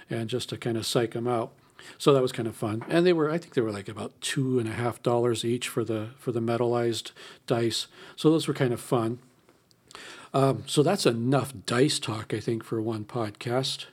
and 0.09 0.29
just 0.29 0.49
to 0.49 0.57
kind 0.57 0.77
of 0.77 0.85
psych 0.85 1.11
them 1.11 1.27
out. 1.27 1.53
So 1.97 2.13
that 2.13 2.21
was 2.21 2.31
kind 2.31 2.47
of 2.47 2.55
fun. 2.55 2.83
And 2.89 3.05
they 3.05 3.13
were, 3.13 3.29
I 3.29 3.37
think 3.37 3.53
they 3.53 3.61
were 3.61 3.71
like 3.71 3.87
about 3.87 4.19
two 4.21 4.59
and 4.59 4.67
a 4.67 4.73
half 4.73 5.01
dollars 5.03 5.43
each 5.43 5.67
for 5.67 5.83
the 5.83 6.09
for 6.17 6.31
the 6.31 6.39
metallized 6.39 7.11
dice. 7.47 7.87
So 8.15 8.29
those 8.29 8.47
were 8.47 8.53
kind 8.53 8.73
of 8.73 8.81
fun. 8.81 9.19
Um, 10.33 10.63
so 10.67 10.83
that's 10.83 11.05
enough 11.05 11.53
dice 11.65 11.99
talk, 11.99 12.33
I 12.33 12.39
think, 12.39 12.63
for 12.63 12.81
one 12.81 13.03
podcast. 13.03 13.85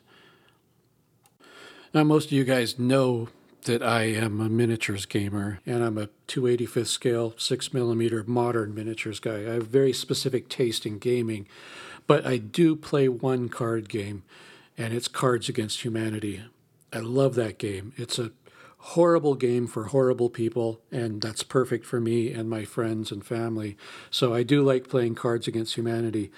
Now, 1.94 2.04
most 2.04 2.26
of 2.26 2.32
you 2.32 2.44
guys 2.44 2.78
know 2.78 3.28
that 3.62 3.82
I 3.82 4.02
am 4.02 4.40
a 4.40 4.48
miniatures 4.48 5.06
gamer 5.06 5.60
and 5.66 5.82
I'm 5.82 5.98
a 5.98 6.08
285th 6.28 6.86
scale, 6.86 7.34
6 7.36 7.72
millimeter 7.72 8.22
modern 8.26 8.74
miniatures 8.74 9.18
guy. 9.18 9.38
I 9.38 9.54
have 9.54 9.68
very 9.68 9.92
specific 9.92 10.48
taste 10.48 10.86
in 10.86 10.98
gaming, 10.98 11.48
but 12.06 12.26
I 12.26 12.36
do 12.36 12.76
play 12.76 13.08
one 13.08 13.48
card 13.48 13.88
game, 13.88 14.22
and 14.78 14.94
it's 14.94 15.08
Cards 15.08 15.48
Against 15.48 15.82
Humanity. 15.82 16.42
I 16.96 17.00
love 17.00 17.34
that 17.34 17.58
game. 17.58 17.92
It's 17.96 18.18
a 18.18 18.32
horrible 18.78 19.34
game 19.34 19.66
for 19.66 19.84
horrible 19.84 20.30
people, 20.30 20.80
and 20.90 21.20
that's 21.20 21.42
perfect 21.42 21.84
for 21.84 22.00
me 22.00 22.32
and 22.32 22.48
my 22.48 22.64
friends 22.64 23.12
and 23.12 23.24
family. 23.24 23.76
So 24.10 24.32
I 24.32 24.42
do 24.42 24.62
like 24.62 24.88
playing 24.88 25.16
Cards 25.16 25.46
Against 25.46 25.74
Humanity. 25.74 26.30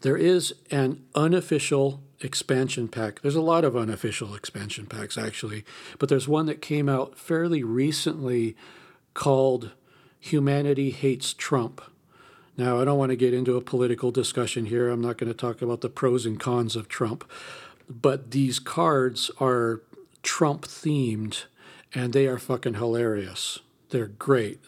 There 0.00 0.16
is 0.16 0.54
an 0.70 1.04
unofficial 1.14 2.02
expansion 2.20 2.88
pack. 2.88 3.20
There's 3.20 3.34
a 3.34 3.40
lot 3.42 3.64
of 3.64 3.76
unofficial 3.76 4.34
expansion 4.34 4.86
packs, 4.86 5.18
actually, 5.18 5.64
but 5.98 6.08
there's 6.08 6.28
one 6.28 6.46
that 6.46 6.62
came 6.62 6.88
out 6.88 7.18
fairly 7.18 7.62
recently 7.62 8.56
called 9.14 9.72
Humanity 10.18 10.90
Hates 10.90 11.34
Trump. 11.34 11.82
Now, 12.56 12.80
I 12.80 12.84
don't 12.84 12.98
want 12.98 13.10
to 13.10 13.16
get 13.16 13.34
into 13.34 13.56
a 13.56 13.60
political 13.60 14.10
discussion 14.10 14.66
here. 14.66 14.88
I'm 14.88 15.02
not 15.02 15.18
going 15.18 15.30
to 15.30 15.36
talk 15.36 15.60
about 15.60 15.82
the 15.82 15.90
pros 15.90 16.24
and 16.24 16.40
cons 16.40 16.74
of 16.74 16.88
Trump, 16.88 17.28
but 17.88 18.30
these 18.30 18.58
cards 18.58 19.30
are 19.40 19.82
Trump 20.26 20.66
themed 20.66 21.44
and 21.94 22.12
they 22.12 22.26
are 22.26 22.36
fucking 22.36 22.74
hilarious. 22.74 23.60
They're 23.88 24.08
great. 24.08 24.60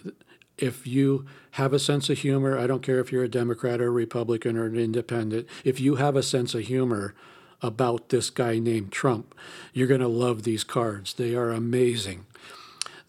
If 0.57 0.87
you 0.87 1.27
have 1.53 1.73
a 1.73 1.79
sense 1.79 2.09
of 2.09 2.19
humor, 2.19 2.57
I 2.57 2.67
don't 2.67 2.83
care 2.83 3.01
if 3.01 3.13
you're 3.13 3.25
a 3.25 3.29
Democrat 3.29 3.81
or 3.81 3.89
a 3.89 3.91
Republican 3.91 4.57
or 4.57 4.65
an 4.65 4.77
independent, 4.77 5.47
if 5.65 5.81
you 5.81 5.97
have 5.97 6.17
a 6.17 6.23
sense 6.23 6.55
of 6.55 6.63
humor 6.63 7.15
about 7.61 8.09
this 8.09 8.31
guy 8.31 8.59
named 8.59 8.93
Trump, 8.93 9.35
you're 9.75 9.89
going 9.89 10.01
to 10.01 10.09
love 10.09 10.45
these 10.45 10.65
cards. 10.65 11.13
They 11.15 11.35
are 11.35 11.51
amazing. 11.51 12.25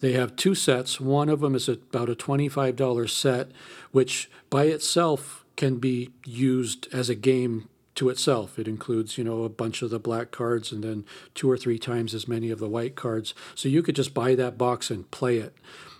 They 0.00 0.12
have 0.12 0.36
two 0.36 0.54
sets. 0.54 1.00
One 1.00 1.28
of 1.28 1.40
them 1.40 1.54
is 1.54 1.68
about 1.68 2.10
a 2.10 2.14
$25 2.14 3.08
set, 3.08 3.52
which 3.92 4.28
by 4.50 4.64
itself 4.64 5.44
can 5.56 5.76
be 5.76 6.10
used 6.24 6.92
as 6.92 7.08
a 7.08 7.14
game 7.14 7.69
to 8.00 8.08
itself. 8.08 8.58
It 8.58 8.66
includes, 8.66 9.18
you 9.18 9.24
know, 9.24 9.44
a 9.44 9.50
bunch 9.50 9.82
of 9.82 9.90
the 9.90 9.98
black 9.98 10.30
cards 10.30 10.72
and 10.72 10.82
then 10.82 11.04
two 11.34 11.50
or 11.50 11.58
three 11.58 11.78
times 11.78 12.14
as 12.14 12.26
many 12.26 12.50
of 12.50 12.58
the 12.58 12.68
white 12.68 12.96
cards. 12.96 13.34
So 13.54 13.68
you 13.68 13.82
could 13.82 13.94
just 13.94 14.14
buy 14.14 14.34
that 14.36 14.56
box 14.56 14.90
and 14.90 15.10
play 15.10 15.36
it. 15.36 15.54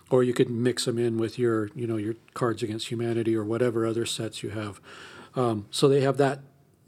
Or 0.09 0.23
you 0.23 0.33
could 0.33 0.49
mix 0.49 0.85
them 0.85 0.97
in 0.97 1.19
with 1.19 1.37
your, 1.37 1.69
you 1.75 1.85
know, 1.85 1.97
your 1.97 2.15
Cards 2.33 2.63
Against 2.63 2.87
Humanity 2.87 3.35
or 3.35 3.45
whatever 3.45 3.85
other 3.85 4.07
sets 4.07 4.41
you 4.41 4.49
have. 4.49 4.81
Um, 5.35 5.67
so 5.69 5.87
they 5.87 6.01
have 6.01 6.17
that, 6.17 6.39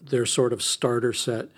their 0.03 0.25
sort 0.25 0.51
of 0.51 0.63
starter 0.63 1.13
set. 1.13 1.49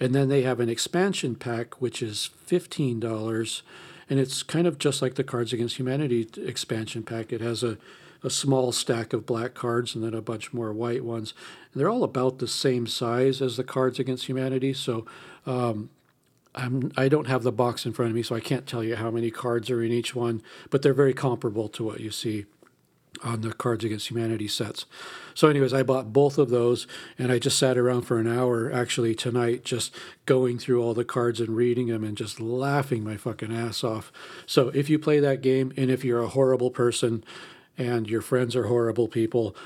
And 0.00 0.14
then 0.14 0.30
they 0.30 0.40
have 0.40 0.58
an 0.58 0.70
expansion 0.70 1.34
pack, 1.34 1.82
which 1.82 2.02
is 2.02 2.30
$15. 2.48 3.62
And 4.08 4.18
it's 4.18 4.42
kind 4.42 4.66
of 4.66 4.78
just 4.78 5.02
like 5.02 5.16
the 5.16 5.22
Cards 5.22 5.52
Against 5.52 5.76
Humanity 5.76 6.30
expansion 6.38 7.02
pack. 7.02 7.30
It 7.30 7.42
has 7.42 7.62
a 7.62 7.76
a 8.24 8.30
small 8.30 8.72
stack 8.72 9.12
of 9.12 9.26
black 9.26 9.54
cards 9.54 9.94
and 9.94 10.04
then 10.04 10.14
a 10.14 10.22
bunch 10.22 10.52
more 10.52 10.72
white 10.72 11.04
ones. 11.04 11.34
And 11.72 11.80
they're 11.80 11.90
all 11.90 12.04
about 12.04 12.38
the 12.38 12.48
same 12.48 12.86
size 12.86 13.42
as 13.42 13.56
the 13.56 13.64
Cards 13.64 13.98
Against 13.98 14.26
Humanity. 14.26 14.72
So 14.72 15.06
um, 15.46 15.90
I'm, 16.54 16.92
I 16.96 17.08
don't 17.08 17.26
have 17.26 17.42
the 17.42 17.52
box 17.52 17.86
in 17.86 17.92
front 17.92 18.10
of 18.10 18.16
me, 18.16 18.22
so 18.22 18.34
I 18.34 18.40
can't 18.40 18.66
tell 18.66 18.84
you 18.84 18.96
how 18.96 19.10
many 19.10 19.30
cards 19.30 19.70
are 19.70 19.82
in 19.82 19.90
each 19.90 20.14
one, 20.14 20.42
but 20.70 20.82
they're 20.82 20.94
very 20.94 21.14
comparable 21.14 21.68
to 21.70 21.84
what 21.84 22.00
you 22.00 22.10
see 22.10 22.46
on 23.22 23.42
the 23.42 23.52
Cards 23.52 23.84
Against 23.84 24.08
Humanity 24.08 24.48
sets. 24.48 24.86
So, 25.34 25.48
anyways, 25.48 25.72
I 25.72 25.82
bought 25.82 26.12
both 26.12 26.38
of 26.38 26.50
those 26.50 26.86
and 27.18 27.30
I 27.30 27.38
just 27.38 27.58
sat 27.58 27.78
around 27.78 28.02
for 28.02 28.18
an 28.18 28.26
hour 28.26 28.72
actually 28.72 29.14
tonight, 29.14 29.64
just 29.64 29.94
going 30.26 30.58
through 30.58 30.82
all 30.82 30.94
the 30.94 31.04
cards 31.04 31.40
and 31.40 31.50
reading 31.50 31.88
them 31.88 32.04
and 32.04 32.16
just 32.16 32.40
laughing 32.40 33.04
my 33.04 33.16
fucking 33.16 33.54
ass 33.54 33.84
off. 33.84 34.12
So, 34.46 34.68
if 34.70 34.88
you 34.88 34.98
play 34.98 35.20
that 35.20 35.42
game 35.42 35.72
and 35.76 35.90
if 35.90 36.04
you're 36.04 36.22
a 36.22 36.28
horrible 36.28 36.70
person, 36.70 37.24
and 37.78 38.08
your 38.08 38.22
friends 38.22 38.54
are 38.54 38.66
horrible 38.66 39.08
people, 39.08 39.56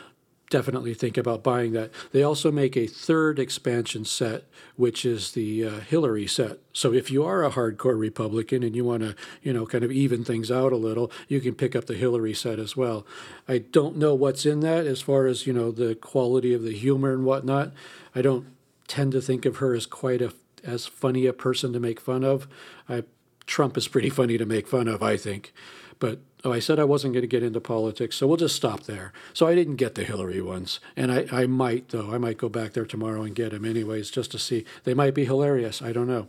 definitely 0.48 0.94
think 0.94 1.16
about 1.16 1.42
buying 1.42 1.72
that. 1.72 1.90
They 2.12 2.22
also 2.22 2.52
make 2.52 2.76
a 2.76 2.86
third 2.86 3.38
expansion 3.38 4.04
set, 4.04 4.44
which 4.76 5.04
is 5.04 5.32
the 5.32 5.64
uh, 5.64 5.70
Hillary 5.80 6.26
set. 6.26 6.58
So 6.72 6.92
if 6.92 7.10
you 7.10 7.24
are 7.24 7.44
a 7.44 7.50
hardcore 7.50 7.98
Republican 7.98 8.62
and 8.62 8.76
you 8.76 8.84
want 8.84 9.02
to, 9.02 9.16
you 9.42 9.52
know, 9.52 9.66
kind 9.66 9.82
of 9.82 9.90
even 9.90 10.24
things 10.24 10.50
out 10.50 10.72
a 10.72 10.76
little, 10.76 11.10
you 11.28 11.40
can 11.40 11.54
pick 11.54 11.74
up 11.74 11.86
the 11.86 11.94
Hillary 11.94 12.34
set 12.34 12.58
as 12.58 12.76
well. 12.76 13.04
I 13.48 13.58
don't 13.58 13.96
know 13.96 14.14
what's 14.14 14.46
in 14.46 14.60
that 14.60 14.86
as 14.86 15.02
far 15.02 15.26
as, 15.26 15.46
you 15.46 15.52
know, 15.52 15.72
the 15.72 15.94
quality 15.96 16.54
of 16.54 16.62
the 16.62 16.76
humor 16.76 17.12
and 17.12 17.24
whatnot. 17.24 17.72
I 18.14 18.22
don't 18.22 18.46
tend 18.86 19.12
to 19.12 19.20
think 19.20 19.44
of 19.46 19.56
her 19.56 19.74
as 19.74 19.86
quite 19.86 20.22
a 20.22 20.32
as 20.64 20.86
funny 20.86 21.26
a 21.26 21.32
person 21.32 21.72
to 21.72 21.80
make 21.80 22.00
fun 22.00 22.24
of. 22.24 22.48
I, 22.88 23.04
Trump 23.46 23.76
is 23.76 23.86
pretty 23.86 24.10
funny 24.10 24.36
to 24.36 24.44
make 24.44 24.66
fun 24.66 24.88
of, 24.88 25.02
I 25.02 25.16
think. 25.16 25.52
But 25.98 26.20
oh, 26.44 26.52
I 26.52 26.58
said 26.58 26.78
I 26.78 26.84
wasn't 26.84 27.14
going 27.14 27.22
to 27.22 27.28
get 27.28 27.42
into 27.42 27.60
politics, 27.60 28.16
so 28.16 28.26
we'll 28.26 28.36
just 28.36 28.56
stop 28.56 28.84
there. 28.84 29.12
So 29.32 29.46
I 29.46 29.54
didn't 29.54 29.76
get 29.76 29.94
the 29.94 30.04
Hillary 30.04 30.42
ones, 30.42 30.80
and 30.96 31.10
I, 31.10 31.26
I 31.32 31.46
might 31.46 31.88
though. 31.88 32.12
I 32.12 32.18
might 32.18 32.38
go 32.38 32.48
back 32.48 32.72
there 32.72 32.84
tomorrow 32.84 33.22
and 33.22 33.34
get 33.34 33.52
them 33.52 33.64
anyways, 33.64 34.10
just 34.10 34.30
to 34.32 34.38
see. 34.38 34.64
They 34.84 34.94
might 34.94 35.14
be 35.14 35.24
hilarious. 35.24 35.80
I 35.80 35.92
don't 35.92 36.06
know. 36.06 36.28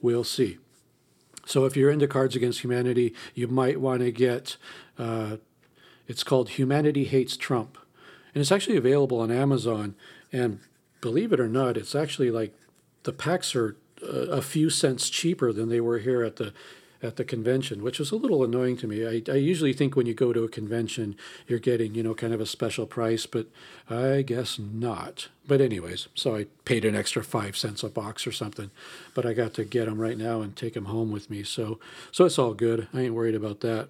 We'll 0.00 0.24
see. 0.24 0.58
So 1.46 1.64
if 1.64 1.76
you're 1.76 1.90
into 1.90 2.08
Cards 2.08 2.36
Against 2.36 2.60
Humanity, 2.60 3.14
you 3.34 3.48
might 3.48 3.80
want 3.80 4.00
to 4.00 4.10
get. 4.10 4.56
Uh, 4.98 5.36
it's 6.08 6.24
called 6.24 6.50
Humanity 6.50 7.04
Hates 7.04 7.36
Trump, 7.36 7.78
and 8.34 8.40
it's 8.40 8.52
actually 8.52 8.76
available 8.76 9.20
on 9.20 9.30
Amazon. 9.30 9.94
And 10.32 10.60
believe 11.00 11.32
it 11.32 11.40
or 11.40 11.48
not, 11.48 11.76
it's 11.76 11.94
actually 11.94 12.30
like 12.30 12.52
the 13.04 13.12
packs 13.12 13.54
are 13.54 13.76
a 14.02 14.42
few 14.42 14.68
cents 14.68 15.08
cheaper 15.08 15.52
than 15.52 15.68
they 15.68 15.80
were 15.80 15.98
here 15.98 16.22
at 16.22 16.36
the 16.36 16.52
at 17.02 17.16
the 17.16 17.24
convention, 17.24 17.82
which 17.82 17.98
was 17.98 18.10
a 18.10 18.16
little 18.16 18.42
annoying 18.42 18.76
to 18.78 18.86
me. 18.86 19.06
I, 19.06 19.22
I 19.30 19.36
usually 19.36 19.72
think 19.72 19.96
when 19.96 20.06
you 20.06 20.14
go 20.14 20.32
to 20.32 20.44
a 20.44 20.48
convention, 20.48 21.16
you're 21.46 21.58
getting, 21.58 21.94
you 21.94 22.02
know, 22.02 22.14
kind 22.14 22.32
of 22.32 22.40
a 22.40 22.46
special 22.46 22.86
price, 22.86 23.26
but 23.26 23.46
I 23.88 24.22
guess 24.22 24.58
not. 24.58 25.28
But, 25.46 25.60
anyways, 25.60 26.08
so 26.14 26.36
I 26.36 26.46
paid 26.64 26.84
an 26.84 26.96
extra 26.96 27.22
five 27.22 27.56
cents 27.56 27.82
a 27.82 27.88
box 27.88 28.26
or 28.26 28.32
something, 28.32 28.70
but 29.14 29.26
I 29.26 29.32
got 29.32 29.54
to 29.54 29.64
get 29.64 29.86
them 29.86 30.00
right 30.00 30.18
now 30.18 30.40
and 30.40 30.56
take 30.56 30.74
them 30.74 30.86
home 30.86 31.10
with 31.10 31.30
me. 31.30 31.42
So, 31.42 31.78
so 32.10 32.24
it's 32.24 32.38
all 32.38 32.54
good. 32.54 32.88
I 32.92 33.02
ain't 33.02 33.14
worried 33.14 33.34
about 33.34 33.60
that. 33.60 33.88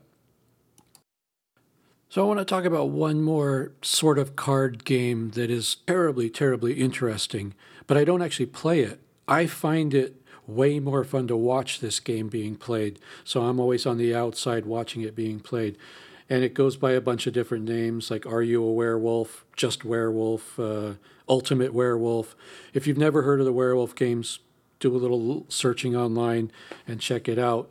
So, 2.09 2.25
I 2.25 2.29
want 2.29 2.39
to 2.41 2.45
talk 2.45 2.65
about 2.65 2.91
one 2.91 3.23
more 3.23 3.73
sort 3.83 4.19
of 4.19 4.37
card 4.37 4.85
game 4.85 5.31
that 5.31 5.51
is 5.51 5.77
terribly, 5.87 6.31
terribly 6.31 6.75
interesting, 6.75 7.55
but 7.87 7.97
I 7.97 8.05
don't 8.05 8.23
actually 8.23 8.47
play 8.47 8.81
it. 8.81 9.01
I 9.29 9.47
find 9.47 9.93
it 9.93 10.23
way 10.47 10.79
more 10.79 11.05
fun 11.05 11.27
to 11.29 11.37
watch 11.37 11.81
this 11.81 12.01
game 12.01 12.29
being 12.29 12.57
played. 12.57 12.99
So 13.25 13.43
I'm 13.43 13.61
always 13.61 13.87
on 13.87 13.99
the 13.99 14.15
outside 14.15 14.67
watching 14.67 15.03
it 15.03 15.17
being 15.17 15.41
played. 15.41 15.77
And 16.29 16.43
it 16.43 16.55
goes 16.55 16.77
by 16.77 16.93
a 16.93 17.01
bunch 17.01 17.27
of 17.27 17.33
different 17.33 17.65
names 17.65 18.11
like 18.11 18.27
Are 18.27 18.43
You 18.43 18.63
a 18.65 18.73
Werewolf? 18.73 19.45
Just 19.57 19.85
Werewolf, 19.85 20.59
uh, 20.59 20.95
Ultimate 21.29 21.73
Werewolf. 21.73 22.35
If 22.75 22.87
you've 22.87 22.99
never 22.99 23.23
heard 23.23 23.41
of 23.41 23.47
the 23.47 23.53
werewolf 23.53 23.95
games, 23.95 24.41
do 24.81 24.95
a 24.95 24.99
little 24.99 25.47
searching 25.49 25.97
online 25.97 26.51
and 26.87 27.01
check 27.01 27.29
it 27.29 27.39
out. 27.39 27.71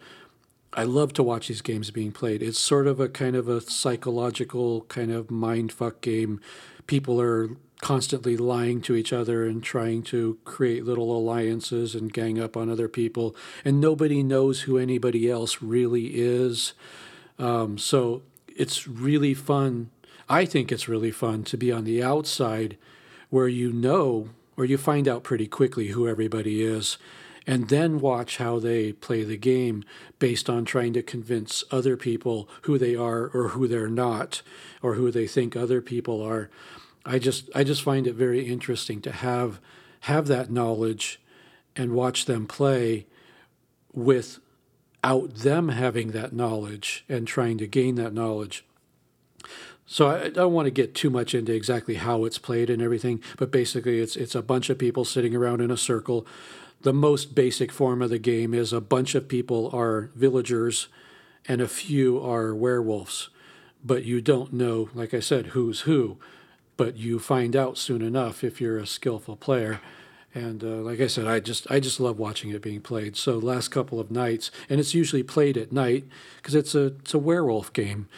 I 0.74 0.84
love 0.84 1.14
to 1.14 1.24
watch 1.24 1.48
these 1.48 1.62
games 1.62 1.92
being 1.92 2.12
played. 2.12 2.42
It's 2.42 2.60
sort 2.60 2.88
of 2.88 3.00
a 3.00 3.08
kind 3.08 3.36
of 3.36 3.48
a 3.48 3.62
psychological 3.62 4.82
kind 4.82 5.12
of 5.12 5.32
mind 5.32 5.72
fuck 5.72 6.02
game. 6.02 6.42
People 6.88 7.22
are 7.22 7.52
constantly 7.86 8.36
lying 8.36 8.82
to 8.82 8.96
each 8.96 9.14
other 9.14 9.46
and 9.46 9.62
trying 9.62 10.02
to 10.02 10.40
create 10.44 10.84
little 10.84 11.16
alliances 11.16 11.94
and 11.94 12.12
gang 12.12 12.40
up 12.40 12.58
on 12.58 12.68
other 12.68 12.88
people, 12.88 13.36
and 13.64 13.80
nobody 13.80 14.24
knows 14.24 14.62
who 14.62 14.80
anybody 14.80 15.30
else 15.30 15.62
really 15.62 16.08
is. 16.16 16.74
Um, 17.38 17.78
so 17.78 18.24
it's 18.56 18.88
really 18.88 19.36
fun. 19.36 19.92
I 20.28 20.46
think 20.46 20.72
it's 20.72 20.88
really 20.88 21.12
fun 21.12 21.44
to 21.44 21.58
be 21.58 21.72
on 21.72 21.84
the 21.84 22.02
outside 22.02 22.76
where 23.30 23.48
you 23.48 23.72
know, 23.72 24.30
or 24.58 24.66
you 24.66 24.80
find 24.80 25.08
out 25.08 25.24
pretty 25.24 25.46
quickly 25.46 25.90
who 25.90 26.08
everybody 26.08 26.64
is. 26.64 26.98
and 27.48 27.70
then 27.70 28.00
watch 28.00 28.38
how 28.38 28.60
they 28.60 28.92
play 28.92 29.24
the 29.24 29.38
game 29.38 29.84
based 30.20 30.50
on 30.50 30.66
trying 30.66 30.94
to 30.94 31.04
convince 31.04 31.64
other 31.72 31.96
people 31.96 32.50
who 32.64 32.78
they 32.78 32.96
are 32.96 33.28
or 33.28 33.50
who 33.50 33.68
they're 33.68 33.88
not 33.88 34.42
or 34.82 34.96
who 34.96 35.12
they 35.12 35.28
think 35.28 35.56
other 35.56 35.82
people 35.82 36.22
are. 36.22 36.50
I 37.06 37.20
just 37.20 37.50
I 37.54 37.64
just 37.64 37.84
find 37.84 38.08
it 38.08 38.16
very 38.16 38.48
interesting 38.48 39.02
to 39.02 39.12
have 39.12 39.60
have 40.02 40.28
that 40.28 40.52
knowledge 40.52 41.22
and 41.76 41.94
watch 41.94 42.26
them 42.26 42.48
play 42.48 43.06
without 43.94 45.36
them 45.36 45.70
having 45.70 46.12
that 46.12 46.34
knowledge 46.34 47.06
and 47.08 47.28
trying 47.28 47.58
to 47.58 47.68
gain 47.68 47.96
that 47.96 48.14
knowledge. 48.14 48.66
So 49.86 50.08
I 50.08 50.30
don't 50.30 50.54
want 50.54 50.66
to 50.66 50.72
get 50.72 50.96
too 50.96 51.12
much 51.12 51.36
into 51.36 51.54
exactly 51.54 51.96
how 51.96 52.26
it's 52.26 52.40
played 52.40 52.72
and 52.72 52.82
everything, 52.82 53.22
but 53.38 53.52
basically 53.52 54.00
it's 54.00 54.16
it's 54.16 54.36
a 54.36 54.42
bunch 54.42 54.70
of 54.70 54.80
people 54.80 55.06
sitting 55.06 55.36
around 55.36 55.62
in 55.62 55.70
a 55.70 55.78
circle. 55.78 56.26
The 56.82 56.94
most 56.94 57.36
basic 57.36 57.72
form 57.72 58.02
of 58.02 58.10
the 58.10 58.20
game 58.20 58.54
is 58.54 58.74
a 58.74 58.82
bunch 58.82 59.16
of 59.16 59.28
people 59.28 59.70
are 59.74 60.10
villagers 60.16 60.88
and 61.48 61.62
a 61.62 61.68
few 61.68 62.20
are 62.20 62.56
werewolves. 62.56 63.30
But 63.84 64.04
you 64.04 64.22
don't 64.22 64.54
know, 64.54 64.90
like 64.96 65.14
I 65.14 65.20
said, 65.20 65.48
who's 65.48 65.82
who. 65.82 66.18
But 66.78 66.98
you 66.98 67.20
find 67.20 67.56
out 67.56 67.78
soon 67.78 68.02
enough 68.02 68.44
if 68.44 68.60
you're 68.60 68.78
a 68.78 68.88
skillful 68.88 69.38
player. 69.38 69.80
And 70.34 70.64
uh, 70.64 70.78
like 70.78 71.00
I 71.00 71.08
said, 71.08 71.28
I 71.28 71.40
just 71.40 71.70
I 71.72 71.80
just 71.80 72.00
love 72.00 72.20
watching 72.20 72.50
it 72.50 72.62
being 72.62 72.82
played. 72.82 73.16
So 73.16 73.38
last 73.38 73.70
couple 73.70 74.00
of 74.00 74.12
nights, 74.12 74.52
and 74.70 74.80
it's 74.82 74.94
usually 74.94 75.24
played 75.24 75.58
at 75.58 75.72
night 75.72 76.04
because 76.38 76.56
it's 76.56 76.76
a 76.76 76.88
it's 76.88 77.14
a 77.14 77.20
werewolf 77.20 77.72
game 77.72 78.10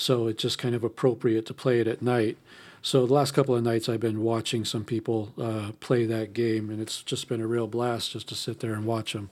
so 0.00 0.28
it's 0.28 0.42
just 0.42 0.58
kind 0.58 0.74
of 0.74 0.82
appropriate 0.82 1.44
to 1.46 1.54
play 1.54 1.78
it 1.78 1.86
at 1.86 2.00
night. 2.00 2.38
So 2.82 3.04
the 3.04 3.12
last 3.12 3.32
couple 3.32 3.54
of 3.54 3.62
nights 3.62 3.86
I've 3.86 4.00
been 4.00 4.22
watching 4.22 4.64
some 4.64 4.84
people 4.84 5.34
uh, 5.38 5.72
play 5.80 6.06
that 6.06 6.32
game, 6.32 6.70
and 6.70 6.80
it's 6.80 7.02
just 7.02 7.28
been 7.28 7.42
a 7.42 7.46
real 7.46 7.66
blast 7.66 8.12
just 8.12 8.28
to 8.30 8.34
sit 8.34 8.60
there 8.60 8.72
and 8.72 8.86
watch 8.86 9.12
them. 9.12 9.28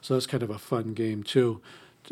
So 0.00 0.14
that's 0.14 0.28
kind 0.28 0.44
of 0.44 0.50
a 0.50 0.58
fun 0.58 0.94
game 0.94 1.24
too 1.24 1.60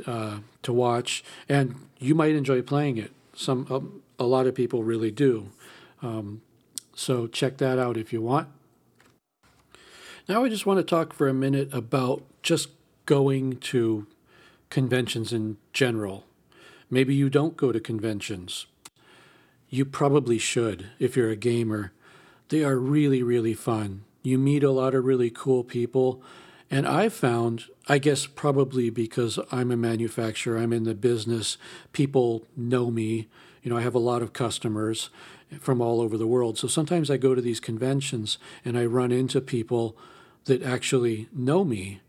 uh, 0.07 0.39
to 0.63 0.73
watch, 0.73 1.23
and 1.49 1.77
you 1.99 2.17
might 2.17 2.35
enjoy 2.35 2.63
playing 2.63 2.99
it. 2.99 3.13
Some 3.35 3.67
um, 3.71 4.03
a 4.19 4.25
lot 4.25 4.49
of 4.49 4.57
people 4.57 4.83
really 4.83 5.13
do. 5.13 5.51
Um, 6.03 6.43
so 6.95 7.27
check 7.27 7.59
that 7.59 7.79
out 7.79 7.97
if 7.97 8.13
you 8.13 8.21
want. 8.21 8.49
Now 10.29 10.45
I 10.45 10.49
just 10.49 10.67
want 10.67 10.79
to 10.79 10.85
talk 10.85 11.13
for 11.13 11.29
a 11.29 11.35
minute 11.35 11.73
about 11.73 12.23
just 12.43 12.69
going 13.07 13.57
to 13.57 14.07
conventions 14.69 15.33
in 15.33 15.57
general. 15.73 16.25
Maybe 16.89 17.15
you 17.15 17.29
don't 17.29 17.57
go 17.57 17.73
to 17.73 17.81
conventions. 17.81 18.67
You 19.69 19.85
probably 19.85 20.39
should 20.39 20.87
if 20.99 21.17
you're 21.17 21.31
a 21.31 21.37
gamer. 21.37 21.93
They 22.49 22.65
are 22.65 22.79
really, 22.79 23.23
really 23.23 23.55
fun. 23.55 24.05
You 24.23 24.39
meet 24.39 24.63
a 24.63 24.71
lot 24.71 24.95
of 24.95 25.05
really 25.05 25.31
cool 25.31 25.65
people. 25.65 26.23
And 26.71 26.87
I've 26.87 27.15
found, 27.15 27.65
I 27.89 27.99
guess 27.99 28.27
probably 28.27 28.91
because 28.91 29.39
I'm 29.51 29.71
a 29.71 29.77
manufacturer, 29.77 30.59
I'm 30.59 30.73
in 30.73 30.85
the 30.85 30.95
business, 30.95 31.57
people 31.93 32.47
know 32.57 32.91
me. 32.91 33.29
You 33.63 33.71
know, 33.71 33.77
I 33.77 33.83
have 33.83 33.95
a 33.95 33.99
lot 33.99 34.23
of 34.23 34.33
customers 34.33 35.11
from 35.61 35.81
all 35.81 36.01
over 36.01 36.17
the 36.17 36.27
world. 36.27 36.59
So 36.59 36.69
sometimes 36.69 37.11
I 37.11 37.17
go 37.17 37.35
to 37.35 37.43
these 37.43 37.61
conventions 37.61 38.39
and 38.65 38.79
I 38.79 38.85
run 38.87 39.13
into 39.13 39.41
people 39.41 39.97
that 40.45 40.63
actually 40.63 41.29
know 41.33 41.65
me 41.65 42.01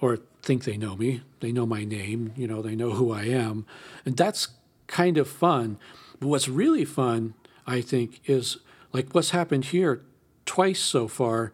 or 0.00 0.18
think 0.42 0.64
they 0.64 0.76
know 0.76 0.96
me. 0.96 1.22
They 1.40 1.52
know 1.52 1.64
my 1.64 1.84
name, 1.84 2.32
you 2.36 2.46
know, 2.46 2.60
they 2.60 2.74
know 2.74 2.90
who 2.90 3.12
I 3.12 3.24
am. 3.24 3.64
And 4.04 4.16
that's 4.16 4.48
kind 4.88 5.16
of 5.16 5.28
fun. 5.28 5.78
But 6.20 6.28
what's 6.28 6.48
really 6.48 6.84
fun, 6.84 7.34
I 7.66 7.80
think, 7.80 8.20
is 8.26 8.58
like 8.92 9.12
what's 9.12 9.30
happened 9.30 9.66
here 9.66 10.02
twice 10.44 10.80
so 10.80 11.08
far. 11.08 11.52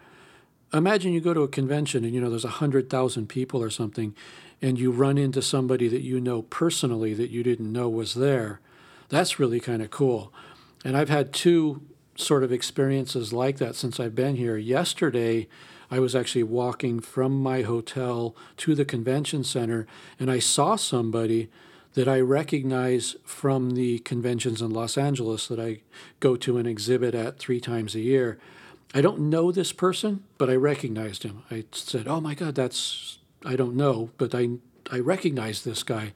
Imagine 0.73 1.13
you 1.13 1.21
go 1.21 1.35
to 1.35 1.43
a 1.43 1.49
convention 1.49 2.05
and 2.05 2.15
you 2.15 2.21
know 2.21 2.29
there's 2.29 2.45
a 2.45 2.49
hundred 2.49 2.91
thousand 2.91 3.29
people 3.29 3.63
or 3.63 3.71
something, 3.71 4.15
and 4.61 4.79
you 4.79 4.91
run 4.91 5.17
into 5.17 5.41
somebody 5.41 5.89
that 5.89 6.03
you 6.03 6.21
know 6.21 6.43
personally 6.43 7.15
that 7.15 7.31
you 7.31 7.43
didn't 7.43 7.73
know 7.73 7.89
was 7.89 8.15
there. 8.15 8.61
That's 9.09 9.39
really 9.39 9.61
kind 9.61 9.83
of 9.83 9.91
cool. 9.91 10.33
And 10.85 10.97
I've 10.97 11.09
had 11.09 11.33
two 11.33 11.83
sort 12.17 12.43
of 12.43 12.53
experiences 12.53 13.33
like 13.33 13.59
that 13.59 13.77
since 13.77 14.01
I've 14.01 14.15
been 14.15 14.37
here. 14.37 14.57
Yesterday, 14.57 15.49
I 15.91 16.01
was 16.01 16.15
actually 16.15 16.43
walking 16.43 17.01
from 17.01 17.41
my 17.43 17.63
hotel 17.63 18.37
to 18.59 18.75
the 18.75 18.85
convention 18.85 19.45
center 19.45 19.87
and 20.19 20.31
I 20.31 20.39
saw 20.39 20.77
somebody 20.77 21.49
that 21.95 22.09
I 22.09 22.21
recognize 22.21 23.17
from 23.25 23.71
the 23.71 24.01
conventions 24.01 24.61
in 24.61 24.71
Los 24.71 24.99
Angeles 24.99 25.49
that 25.49 25.59
I 25.59 25.81
go 26.21 26.37
to 26.37 26.59
and 26.59 26.69
exhibit 26.69 27.15
at 27.15 27.39
three 27.39 27.61
times 27.61 27.95
a 27.95 28.01
year. 28.01 28.39
I 28.95 29.01
don't 29.01 29.31
know 29.31 29.51
this 29.51 29.73
person, 29.73 30.25
but 30.37 30.51
I 30.51 30.55
recognized 30.55 31.23
him. 31.23 31.43
I 31.51 31.65
said, 31.73 32.07
"Oh 32.07 32.21
my 32.21 32.35
God, 32.35 32.55
that's 32.55 33.19
I 33.45 33.57
don't 33.57 33.75
know, 33.75 34.11
but 34.17 34.35
I 34.35 34.51
I 34.91 34.99
recognize 34.99 35.63
this 35.63 35.83
guy." 35.83 36.13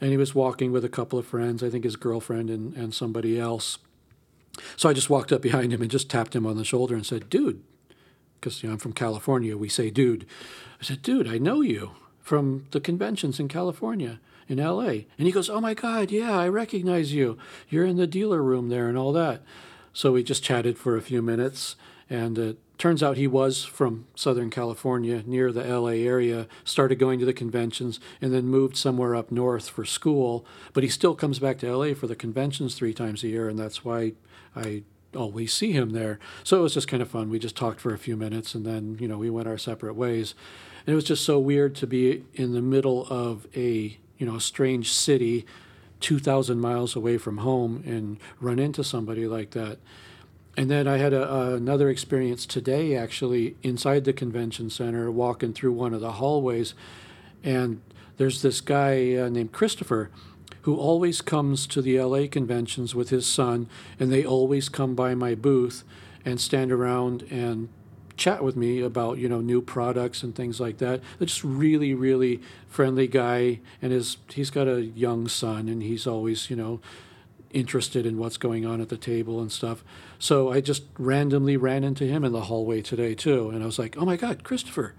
And 0.00 0.10
he 0.10 0.16
was 0.16 0.34
walking 0.34 0.72
with 0.72 0.84
a 0.84 0.88
couple 0.88 1.18
of 1.18 1.26
friends, 1.26 1.62
I 1.62 1.70
think 1.70 1.84
his 1.84 1.96
girlfriend 1.96 2.50
and, 2.50 2.74
and 2.74 2.94
somebody 2.94 3.38
else. 3.38 3.78
So 4.76 4.88
I 4.88 4.92
just 4.92 5.10
walked 5.10 5.32
up 5.32 5.42
behind 5.42 5.72
him 5.72 5.80
and 5.80 5.90
just 5.90 6.10
tapped 6.10 6.36
him 6.36 6.46
on 6.46 6.56
the 6.56 6.64
shoulder 6.64 6.94
and 6.94 7.06
said, 7.06 7.30
"Dude, 7.30 7.62
because 8.42 8.62
you 8.62 8.68
know, 8.68 8.74
I'm 8.74 8.78
from 8.78 8.92
California, 8.92 9.56
we 9.56 9.68
say 9.68 9.88
dude. 9.88 10.26
I 10.80 10.84
said, 10.84 11.00
dude, 11.00 11.28
I 11.28 11.38
know 11.38 11.60
you 11.60 11.92
from 12.20 12.66
the 12.72 12.80
conventions 12.80 13.38
in 13.38 13.46
California, 13.46 14.20
in 14.48 14.58
LA. 14.58 15.04
And 15.16 15.26
he 15.26 15.30
goes, 15.30 15.48
oh 15.48 15.60
my 15.60 15.74
God, 15.74 16.10
yeah, 16.10 16.36
I 16.36 16.48
recognize 16.48 17.12
you. 17.12 17.38
You're 17.68 17.86
in 17.86 17.96
the 17.96 18.06
dealer 18.06 18.42
room 18.42 18.68
there 18.68 18.88
and 18.88 18.98
all 18.98 19.12
that. 19.12 19.42
So 19.92 20.12
we 20.12 20.24
just 20.24 20.42
chatted 20.42 20.76
for 20.76 20.96
a 20.96 21.02
few 21.02 21.22
minutes. 21.22 21.76
And 22.10 22.36
it 22.36 22.58
turns 22.82 23.00
out 23.00 23.16
he 23.16 23.28
was 23.28 23.62
from 23.62 24.08
Southern 24.16 24.50
California, 24.50 25.22
near 25.24 25.52
the 25.52 25.62
LA 25.62 25.90
area, 25.90 26.48
started 26.64 26.96
going 26.96 27.20
to 27.20 27.24
the 27.24 27.32
conventions, 27.32 28.00
and 28.20 28.34
then 28.34 28.44
moved 28.46 28.76
somewhere 28.76 29.14
up 29.14 29.30
north 29.30 29.68
for 29.68 29.84
school. 29.84 30.44
But 30.72 30.82
he 30.82 30.88
still 30.88 31.14
comes 31.14 31.38
back 31.38 31.58
to 31.58 31.76
LA 31.76 31.94
for 31.94 32.08
the 32.08 32.16
conventions 32.16 32.74
three 32.74 32.92
times 32.92 33.22
a 33.22 33.28
year, 33.28 33.48
and 33.48 33.56
that's 33.56 33.84
why 33.84 34.14
I 34.56 34.82
always 35.14 35.52
see 35.52 35.70
him 35.70 35.90
there. 35.90 36.18
So 36.42 36.58
it 36.58 36.62
was 36.62 36.74
just 36.74 36.88
kind 36.88 37.00
of 37.00 37.08
fun. 37.08 37.30
We 37.30 37.38
just 37.38 37.54
talked 37.54 37.80
for 37.80 37.94
a 37.94 37.98
few 37.98 38.16
minutes 38.16 38.52
and 38.52 38.66
then, 38.66 38.96
you 38.98 39.06
know, 39.06 39.18
we 39.18 39.30
went 39.30 39.46
our 39.46 39.58
separate 39.58 39.94
ways. 39.94 40.34
And 40.84 40.92
it 40.92 40.96
was 40.96 41.04
just 41.04 41.24
so 41.24 41.38
weird 41.38 41.76
to 41.76 41.86
be 41.86 42.24
in 42.34 42.52
the 42.52 42.62
middle 42.62 43.06
of 43.06 43.46
a, 43.54 43.96
you 44.18 44.26
know, 44.26 44.38
strange 44.38 44.92
city 44.92 45.46
2,000 46.00 46.58
miles 46.58 46.96
away 46.96 47.16
from 47.16 47.38
home 47.38 47.84
and 47.86 48.18
run 48.40 48.58
into 48.58 48.82
somebody 48.82 49.28
like 49.28 49.50
that. 49.50 49.78
And 50.56 50.70
then 50.70 50.86
I 50.86 50.98
had 50.98 51.12
a, 51.12 51.54
another 51.54 51.88
experience 51.88 52.44
today, 52.44 52.94
actually, 52.94 53.56
inside 53.62 54.04
the 54.04 54.12
convention 54.12 54.68
center, 54.68 55.10
walking 55.10 55.52
through 55.52 55.72
one 55.72 55.94
of 55.94 56.00
the 56.00 56.12
hallways. 56.12 56.74
And 57.42 57.80
there's 58.18 58.42
this 58.42 58.60
guy 58.60 59.14
uh, 59.16 59.28
named 59.28 59.52
Christopher 59.52 60.10
who 60.62 60.76
always 60.76 61.20
comes 61.20 61.66
to 61.66 61.82
the 61.82 62.00
LA 62.00 62.26
conventions 62.30 62.94
with 62.94 63.10
his 63.10 63.26
son, 63.26 63.68
and 63.98 64.12
they 64.12 64.24
always 64.24 64.68
come 64.68 64.94
by 64.94 65.14
my 65.14 65.34
booth 65.34 65.84
and 66.24 66.40
stand 66.40 66.70
around 66.70 67.22
and 67.30 67.68
chat 68.16 68.44
with 68.44 68.54
me 68.54 68.80
about 68.80 69.18
you 69.18 69.28
know 69.28 69.40
new 69.40 69.60
products 69.60 70.22
and 70.22 70.34
things 70.34 70.60
like 70.60 70.78
that. 70.78 71.00
Just 71.18 71.42
really 71.42 71.94
really 71.94 72.40
friendly 72.68 73.08
guy, 73.08 73.60
and 73.80 73.90
his 73.90 74.18
he's 74.28 74.50
got 74.50 74.68
a 74.68 74.82
young 74.82 75.26
son, 75.26 75.68
and 75.68 75.82
he's 75.82 76.06
always 76.06 76.48
you 76.48 76.56
know 76.56 76.80
interested 77.52 78.06
in 78.06 78.18
what's 78.18 78.36
going 78.36 78.64
on 78.66 78.80
at 78.80 78.88
the 78.88 78.96
table 78.96 79.40
and 79.40 79.50
stuff. 79.50 79.84
So 80.18 80.50
I 80.52 80.60
just 80.60 80.84
randomly 80.98 81.56
ran 81.56 81.84
into 81.84 82.04
him 82.04 82.24
in 82.24 82.32
the 82.32 82.42
hallway 82.42 82.82
today 82.82 83.14
too, 83.14 83.50
and 83.50 83.62
I 83.62 83.66
was 83.66 83.78
like, 83.78 83.96
oh 83.96 84.04
my 84.04 84.16
God, 84.16 84.44
Christopher, 84.44 84.94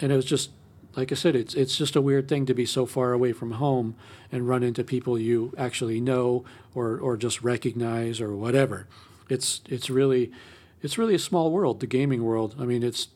and 0.00 0.12
it 0.12 0.16
was 0.16 0.24
just 0.24 0.50
like 0.96 1.12
I 1.12 1.14
said, 1.14 1.36
it's 1.36 1.54
it's 1.54 1.76
just 1.76 1.94
a 1.94 2.00
weird 2.00 2.26
thing 2.26 2.46
to 2.46 2.54
be 2.54 2.64
so 2.64 2.86
far 2.86 3.12
away 3.12 3.32
from 3.32 3.52
home 3.52 3.94
and 4.32 4.48
run 4.48 4.62
into 4.62 4.82
people 4.82 5.18
you 5.18 5.52
actually 5.58 6.00
know 6.00 6.44
or 6.74 6.98
or 6.98 7.16
just 7.16 7.42
recognize 7.42 8.20
or 8.20 8.34
whatever. 8.34 8.88
It's 9.28 9.60
it's 9.68 9.90
really 9.90 10.32
it's 10.82 10.96
really 10.96 11.14
a 11.14 11.20
small 11.20 11.50
world, 11.50 11.80
the 11.80 11.86
gaming 11.86 12.24
world. 12.24 12.56
I 12.58 12.64
mean, 12.64 12.82
it's 12.82 13.08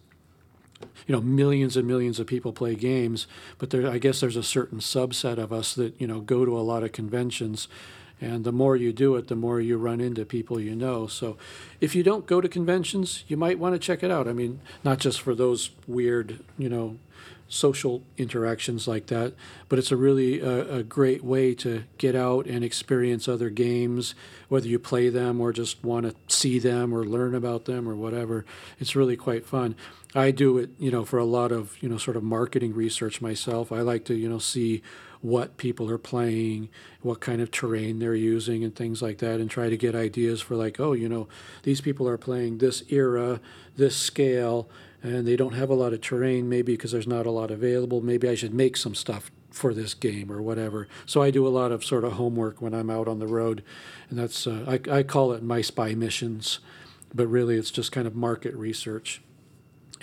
you 1.07 1.14
know 1.14 1.23
millions 1.23 1.77
and 1.77 1.88
millions 1.88 2.20
of 2.20 2.27
people 2.27 2.53
play 2.53 2.75
games, 2.75 3.27
but 3.57 3.70
there 3.70 3.88
I 3.90 3.96
guess 3.96 4.20
there's 4.20 4.37
a 4.37 4.42
certain 4.42 4.81
subset 4.81 5.38
of 5.38 5.51
us 5.51 5.75
that 5.75 5.99
you 5.99 6.07
know 6.07 6.20
go 6.20 6.44
to 6.44 6.59
a 6.59 6.61
lot 6.61 6.83
of 6.83 6.92
conventions. 6.92 7.66
And 8.20 8.44
the 8.44 8.52
more 8.52 8.76
you 8.76 8.92
do 8.92 9.16
it, 9.16 9.28
the 9.28 9.37
more 9.37 9.61
you 9.61 9.78
run 9.78 10.00
into 10.00 10.24
people 10.24 10.61
you 10.61 10.74
know. 10.74 11.06
So 11.06 11.37
if 11.80 11.94
you 11.94 12.02
don't 12.02 12.26
go 12.26 12.40
to 12.40 12.48
conventions, 12.48 13.24
you 13.28 13.37
might 13.37 13.59
want 13.59 13.74
to 13.74 13.78
check 13.78 14.02
it 14.02 14.11
out. 14.11 14.28
I 14.28 14.33
mean, 14.33 14.61
not 14.85 14.98
just 14.98 15.22
for 15.22 15.35
those 15.35 15.70
weird, 15.87 16.40
you 16.59 16.68
know, 16.68 16.98
social 17.50 18.02
interactions 18.16 18.87
like 18.87 19.06
that. 19.06 19.35
But 19.68 19.78
it's 19.78 19.90
a 19.90 19.96
really 19.96 20.40
uh, 20.40 20.78
a 20.78 20.83
great 20.83 21.22
way 21.22 21.54
to 21.56 21.85
get 21.98 22.14
out 22.14 22.46
and 22.46 22.64
experience 22.64 23.28
other 23.28 23.50
games, 23.50 24.14
whether 24.48 24.68
you 24.68 24.78
play 24.78 25.09
them 25.09 25.40
or 25.40 25.52
just 25.52 25.83
want 25.85 26.06
to 26.06 26.14
see 26.35 26.59
them 26.59 26.94
or 26.94 27.04
learn 27.04 27.35
about 27.35 27.66
them 27.66 27.88
or 27.88 27.94
whatever. 27.94 28.46
It's 28.78 28.96
really 28.96 29.16
quite 29.16 29.44
fun. 29.44 29.74
I 30.14 30.30
do 30.30 30.59
it, 30.59 30.70
you 30.78 30.90
know, 30.90 31.04
for 31.04 31.18
a 31.18 31.24
lot 31.24 31.52
of, 31.52 31.76
you 31.83 31.88
know, 31.88 31.98
sort 31.98 32.16
of 32.16 32.22
marketing 32.22 32.74
research 32.74 33.20
myself. 33.20 33.70
I 33.70 33.80
like 33.80 34.04
to, 34.06 34.14
you 34.14 34.28
know, 34.28 34.38
see 34.38 34.83
what 35.22 35.56
people 35.56 35.90
are 35.90 35.98
playing, 35.98 36.68
what 37.02 37.20
kind 37.20 37.42
of 37.42 37.50
terrain 37.50 37.98
they're 37.98 38.14
using, 38.14 38.64
and 38.64 38.74
things 38.74 39.02
like 39.02 39.18
that, 39.18 39.40
and 39.40 39.50
try 39.50 39.68
to 39.68 39.76
get 39.76 39.94
ideas 39.94 40.40
for, 40.40 40.56
like, 40.56 40.80
oh, 40.80 40.92
you 40.92 41.09
know, 41.09 41.28
these 41.62 41.80
people 41.80 42.09
are 42.09 42.18
playing 42.18 42.59
this 42.59 42.83
era, 42.88 43.40
this 43.76 43.96
scale, 43.96 44.68
and 45.02 45.26
they 45.26 45.37
don't 45.37 45.54
have 45.54 45.70
a 45.70 45.74
lot 45.74 45.92
of 45.92 46.00
terrain, 46.00 46.48
maybe 46.48 46.72
because 46.72 46.92
there's 46.92 47.06
not 47.06 47.26
a 47.26 47.30
lot 47.30 47.50
available. 47.50 48.00
Maybe 48.00 48.28
I 48.28 48.35
should 48.35 48.54
make 48.54 48.76
some 48.76 48.94
stuff 48.94 49.30
for 49.50 49.74
this 49.74 49.94
game 49.94 50.30
or 50.30 50.40
whatever. 50.40 50.88
So 51.06 51.22
I 51.22 51.30
do 51.30 51.46
a 51.46 51.48
lot 51.48 51.72
of 51.72 51.85
sort 51.85 52.04
of 52.04 52.12
homework 52.12 52.62
when 52.62 52.74
I'm 52.74 52.90
out 52.90 53.09
on 53.09 53.18
the 53.18 53.26
road, 53.26 53.62
and 54.09 54.18
that's 54.18 54.46
uh, 54.46 54.64
I, 54.66 54.98
I 54.98 55.02
call 55.02 55.33
it 55.33 55.42
my 55.42 55.61
spy 55.61 55.94
missions, 55.94 56.61
but 57.14 57.26
really 57.26 57.56
it's 57.56 57.70
just 57.70 57.92
kind 57.92 58.06
of 58.06 58.14
market 58.14 58.54
research. 58.54 59.20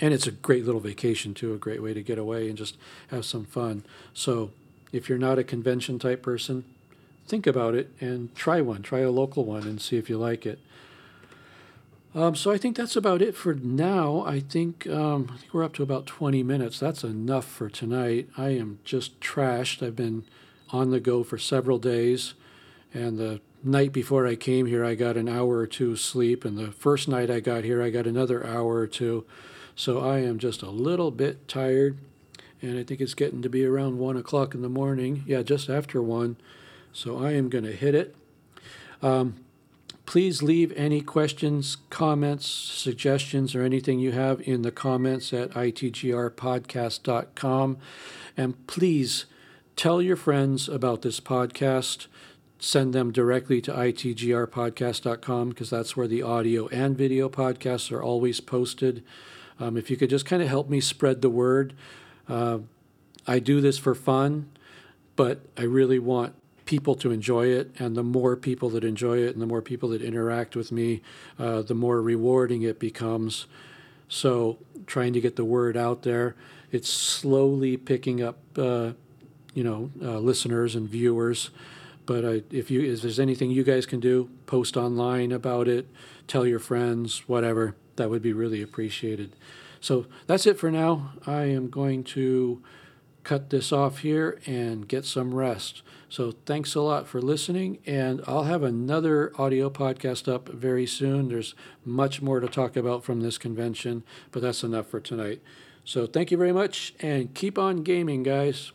And 0.00 0.14
it's 0.14 0.26
a 0.28 0.32
great 0.32 0.64
little 0.64 0.80
vacation 0.80 1.34
too, 1.34 1.54
a 1.54 1.58
great 1.58 1.82
way 1.82 1.92
to 1.92 2.02
get 2.02 2.18
away 2.18 2.48
and 2.48 2.56
just 2.56 2.76
have 3.08 3.24
some 3.24 3.44
fun. 3.44 3.84
So 4.14 4.50
if 4.92 5.08
you're 5.08 5.18
not 5.18 5.38
a 5.38 5.44
convention 5.44 5.98
type 5.98 6.22
person, 6.22 6.64
think 7.26 7.46
about 7.46 7.74
it 7.74 7.90
and 8.00 8.34
try 8.34 8.60
one. 8.60 8.82
Try 8.82 9.00
a 9.00 9.10
local 9.10 9.44
one 9.44 9.62
and 9.64 9.80
see 9.80 9.96
if 9.96 10.08
you 10.08 10.18
like 10.18 10.46
it. 10.46 10.58
Um, 12.14 12.34
so 12.34 12.50
I 12.50 12.56
think 12.58 12.76
that's 12.76 12.96
about 12.96 13.20
it 13.20 13.34
for 13.34 13.54
now. 13.54 14.24
I 14.26 14.40
think 14.40 14.86
um, 14.86 15.30
I 15.32 15.36
think 15.36 15.52
we're 15.52 15.62
up 15.64 15.74
to 15.74 15.82
about 15.82 16.06
20 16.06 16.42
minutes. 16.42 16.80
That's 16.80 17.04
enough 17.04 17.44
for 17.44 17.68
tonight. 17.68 18.28
I 18.36 18.50
am 18.50 18.78
just 18.82 19.20
trashed. 19.20 19.86
I've 19.86 19.96
been 19.96 20.24
on 20.70 20.90
the 20.90 21.00
go 21.00 21.22
for 21.22 21.38
several 21.38 21.78
days, 21.78 22.34
and 22.94 23.18
the 23.18 23.40
night 23.62 23.92
before 23.92 24.26
I 24.26 24.36
came 24.36 24.66
here, 24.66 24.84
I 24.84 24.94
got 24.94 25.16
an 25.16 25.28
hour 25.28 25.58
or 25.58 25.66
two 25.66 25.96
sleep, 25.96 26.44
and 26.44 26.56
the 26.56 26.72
first 26.72 27.08
night 27.08 27.30
I 27.30 27.40
got 27.40 27.64
here, 27.64 27.82
I 27.82 27.90
got 27.90 28.06
another 28.06 28.44
hour 28.46 28.76
or 28.76 28.86
two. 28.86 29.24
So 29.76 30.00
I 30.00 30.18
am 30.18 30.38
just 30.38 30.62
a 30.62 30.70
little 30.70 31.10
bit 31.10 31.46
tired, 31.46 31.98
and 32.60 32.78
I 32.78 32.82
think 32.82 33.00
it's 33.00 33.14
getting 33.14 33.40
to 33.42 33.48
be 33.48 33.64
around 33.64 33.98
one 33.98 34.16
o'clock 34.16 34.52
in 34.54 34.62
the 34.62 34.68
morning. 34.68 35.22
Yeah, 35.26 35.42
just 35.42 35.68
after 35.68 36.02
one. 36.02 36.36
So 36.92 37.18
I 37.18 37.32
am 37.32 37.48
going 37.48 37.64
to 37.64 37.72
hit 37.72 37.94
it. 37.94 38.14
Um, 39.02 39.36
please 40.06 40.42
leave 40.42 40.72
any 40.72 41.00
questions, 41.00 41.76
comments, 41.90 42.48
suggestions, 42.48 43.54
or 43.54 43.62
anything 43.62 44.00
you 44.00 44.10
have 44.12 44.40
in 44.40 44.62
the 44.62 44.72
comments 44.72 45.32
at 45.32 45.50
itgrpodcast.com. 45.50 47.78
And 48.36 48.66
please 48.66 49.26
tell 49.76 50.02
your 50.02 50.16
friends 50.16 50.68
about 50.68 51.02
this 51.02 51.20
podcast. 51.20 52.08
Send 52.58 52.92
them 52.92 53.12
directly 53.12 53.60
to 53.60 53.72
itgrpodcast.com 53.72 55.50
because 55.50 55.70
that's 55.70 55.96
where 55.96 56.08
the 56.08 56.22
audio 56.22 56.66
and 56.68 56.98
video 56.98 57.28
podcasts 57.28 57.92
are 57.92 58.02
always 58.02 58.40
posted. 58.40 59.04
Um, 59.60 59.76
if 59.76 59.90
you 59.90 59.96
could 59.96 60.10
just 60.10 60.26
kind 60.26 60.42
of 60.42 60.48
help 60.48 60.68
me 60.68 60.80
spread 60.80 61.22
the 61.22 61.30
word. 61.30 61.74
Uh, 62.28 62.58
I 63.26 63.38
do 63.38 63.60
this 63.60 63.78
for 63.78 63.94
fun, 63.94 64.48
but 65.16 65.40
I 65.56 65.62
really 65.62 65.98
want 65.98 66.34
people 66.64 66.94
to 66.96 67.10
enjoy 67.10 67.46
it. 67.46 67.70
And 67.78 67.96
the 67.96 68.02
more 68.02 68.36
people 68.36 68.68
that 68.70 68.84
enjoy 68.84 69.18
it 69.18 69.32
and 69.32 69.42
the 69.42 69.46
more 69.46 69.62
people 69.62 69.88
that 69.90 70.02
interact 70.02 70.54
with 70.54 70.70
me, 70.70 71.00
uh, 71.38 71.62
the 71.62 71.74
more 71.74 72.02
rewarding 72.02 72.62
it 72.62 72.78
becomes. 72.78 73.46
So, 74.08 74.58
trying 74.86 75.12
to 75.12 75.20
get 75.20 75.36
the 75.36 75.44
word 75.44 75.76
out 75.76 76.02
there. 76.02 76.34
It's 76.72 76.88
slowly 76.88 77.76
picking 77.76 78.22
up, 78.22 78.38
uh, 78.56 78.92
you 79.54 79.64
know, 79.64 79.90
uh, 80.02 80.18
listeners 80.18 80.74
and 80.74 80.88
viewers. 80.88 81.50
But 82.06 82.24
uh, 82.24 82.40
if 82.50 82.70
you, 82.70 82.92
if 82.92 83.02
there's 83.02 83.20
anything 83.20 83.50
you 83.50 83.64
guys 83.64 83.84
can 83.84 84.00
do, 84.00 84.30
post 84.46 84.76
online 84.76 85.30
about 85.30 85.68
it, 85.68 85.86
tell 86.26 86.46
your 86.46 86.58
friends, 86.58 87.28
whatever. 87.28 87.74
That 87.96 88.10
would 88.10 88.22
be 88.22 88.32
really 88.32 88.62
appreciated. 88.62 89.34
So 89.80 90.06
that's 90.26 90.46
it 90.46 90.58
for 90.58 90.70
now. 90.70 91.12
I 91.26 91.44
am 91.44 91.70
going 91.70 92.04
to 92.04 92.62
cut 93.24 93.50
this 93.50 93.72
off 93.72 93.98
here 93.98 94.40
and 94.46 94.88
get 94.88 95.04
some 95.04 95.34
rest. 95.34 95.82
So 96.08 96.32
thanks 96.46 96.74
a 96.74 96.80
lot 96.80 97.06
for 97.06 97.20
listening, 97.20 97.78
and 97.84 98.22
I'll 98.26 98.44
have 98.44 98.62
another 98.62 99.32
audio 99.38 99.68
podcast 99.68 100.32
up 100.32 100.48
very 100.48 100.86
soon. 100.86 101.28
There's 101.28 101.54
much 101.84 102.22
more 102.22 102.40
to 102.40 102.48
talk 102.48 102.76
about 102.76 103.04
from 103.04 103.20
this 103.20 103.36
convention, 103.36 104.02
but 104.32 104.40
that's 104.40 104.64
enough 104.64 104.86
for 104.86 105.00
tonight. 105.00 105.42
So 105.84 106.06
thank 106.06 106.30
you 106.30 106.38
very 106.38 106.52
much, 106.52 106.94
and 107.00 107.34
keep 107.34 107.58
on 107.58 107.82
gaming, 107.82 108.22
guys. 108.22 108.72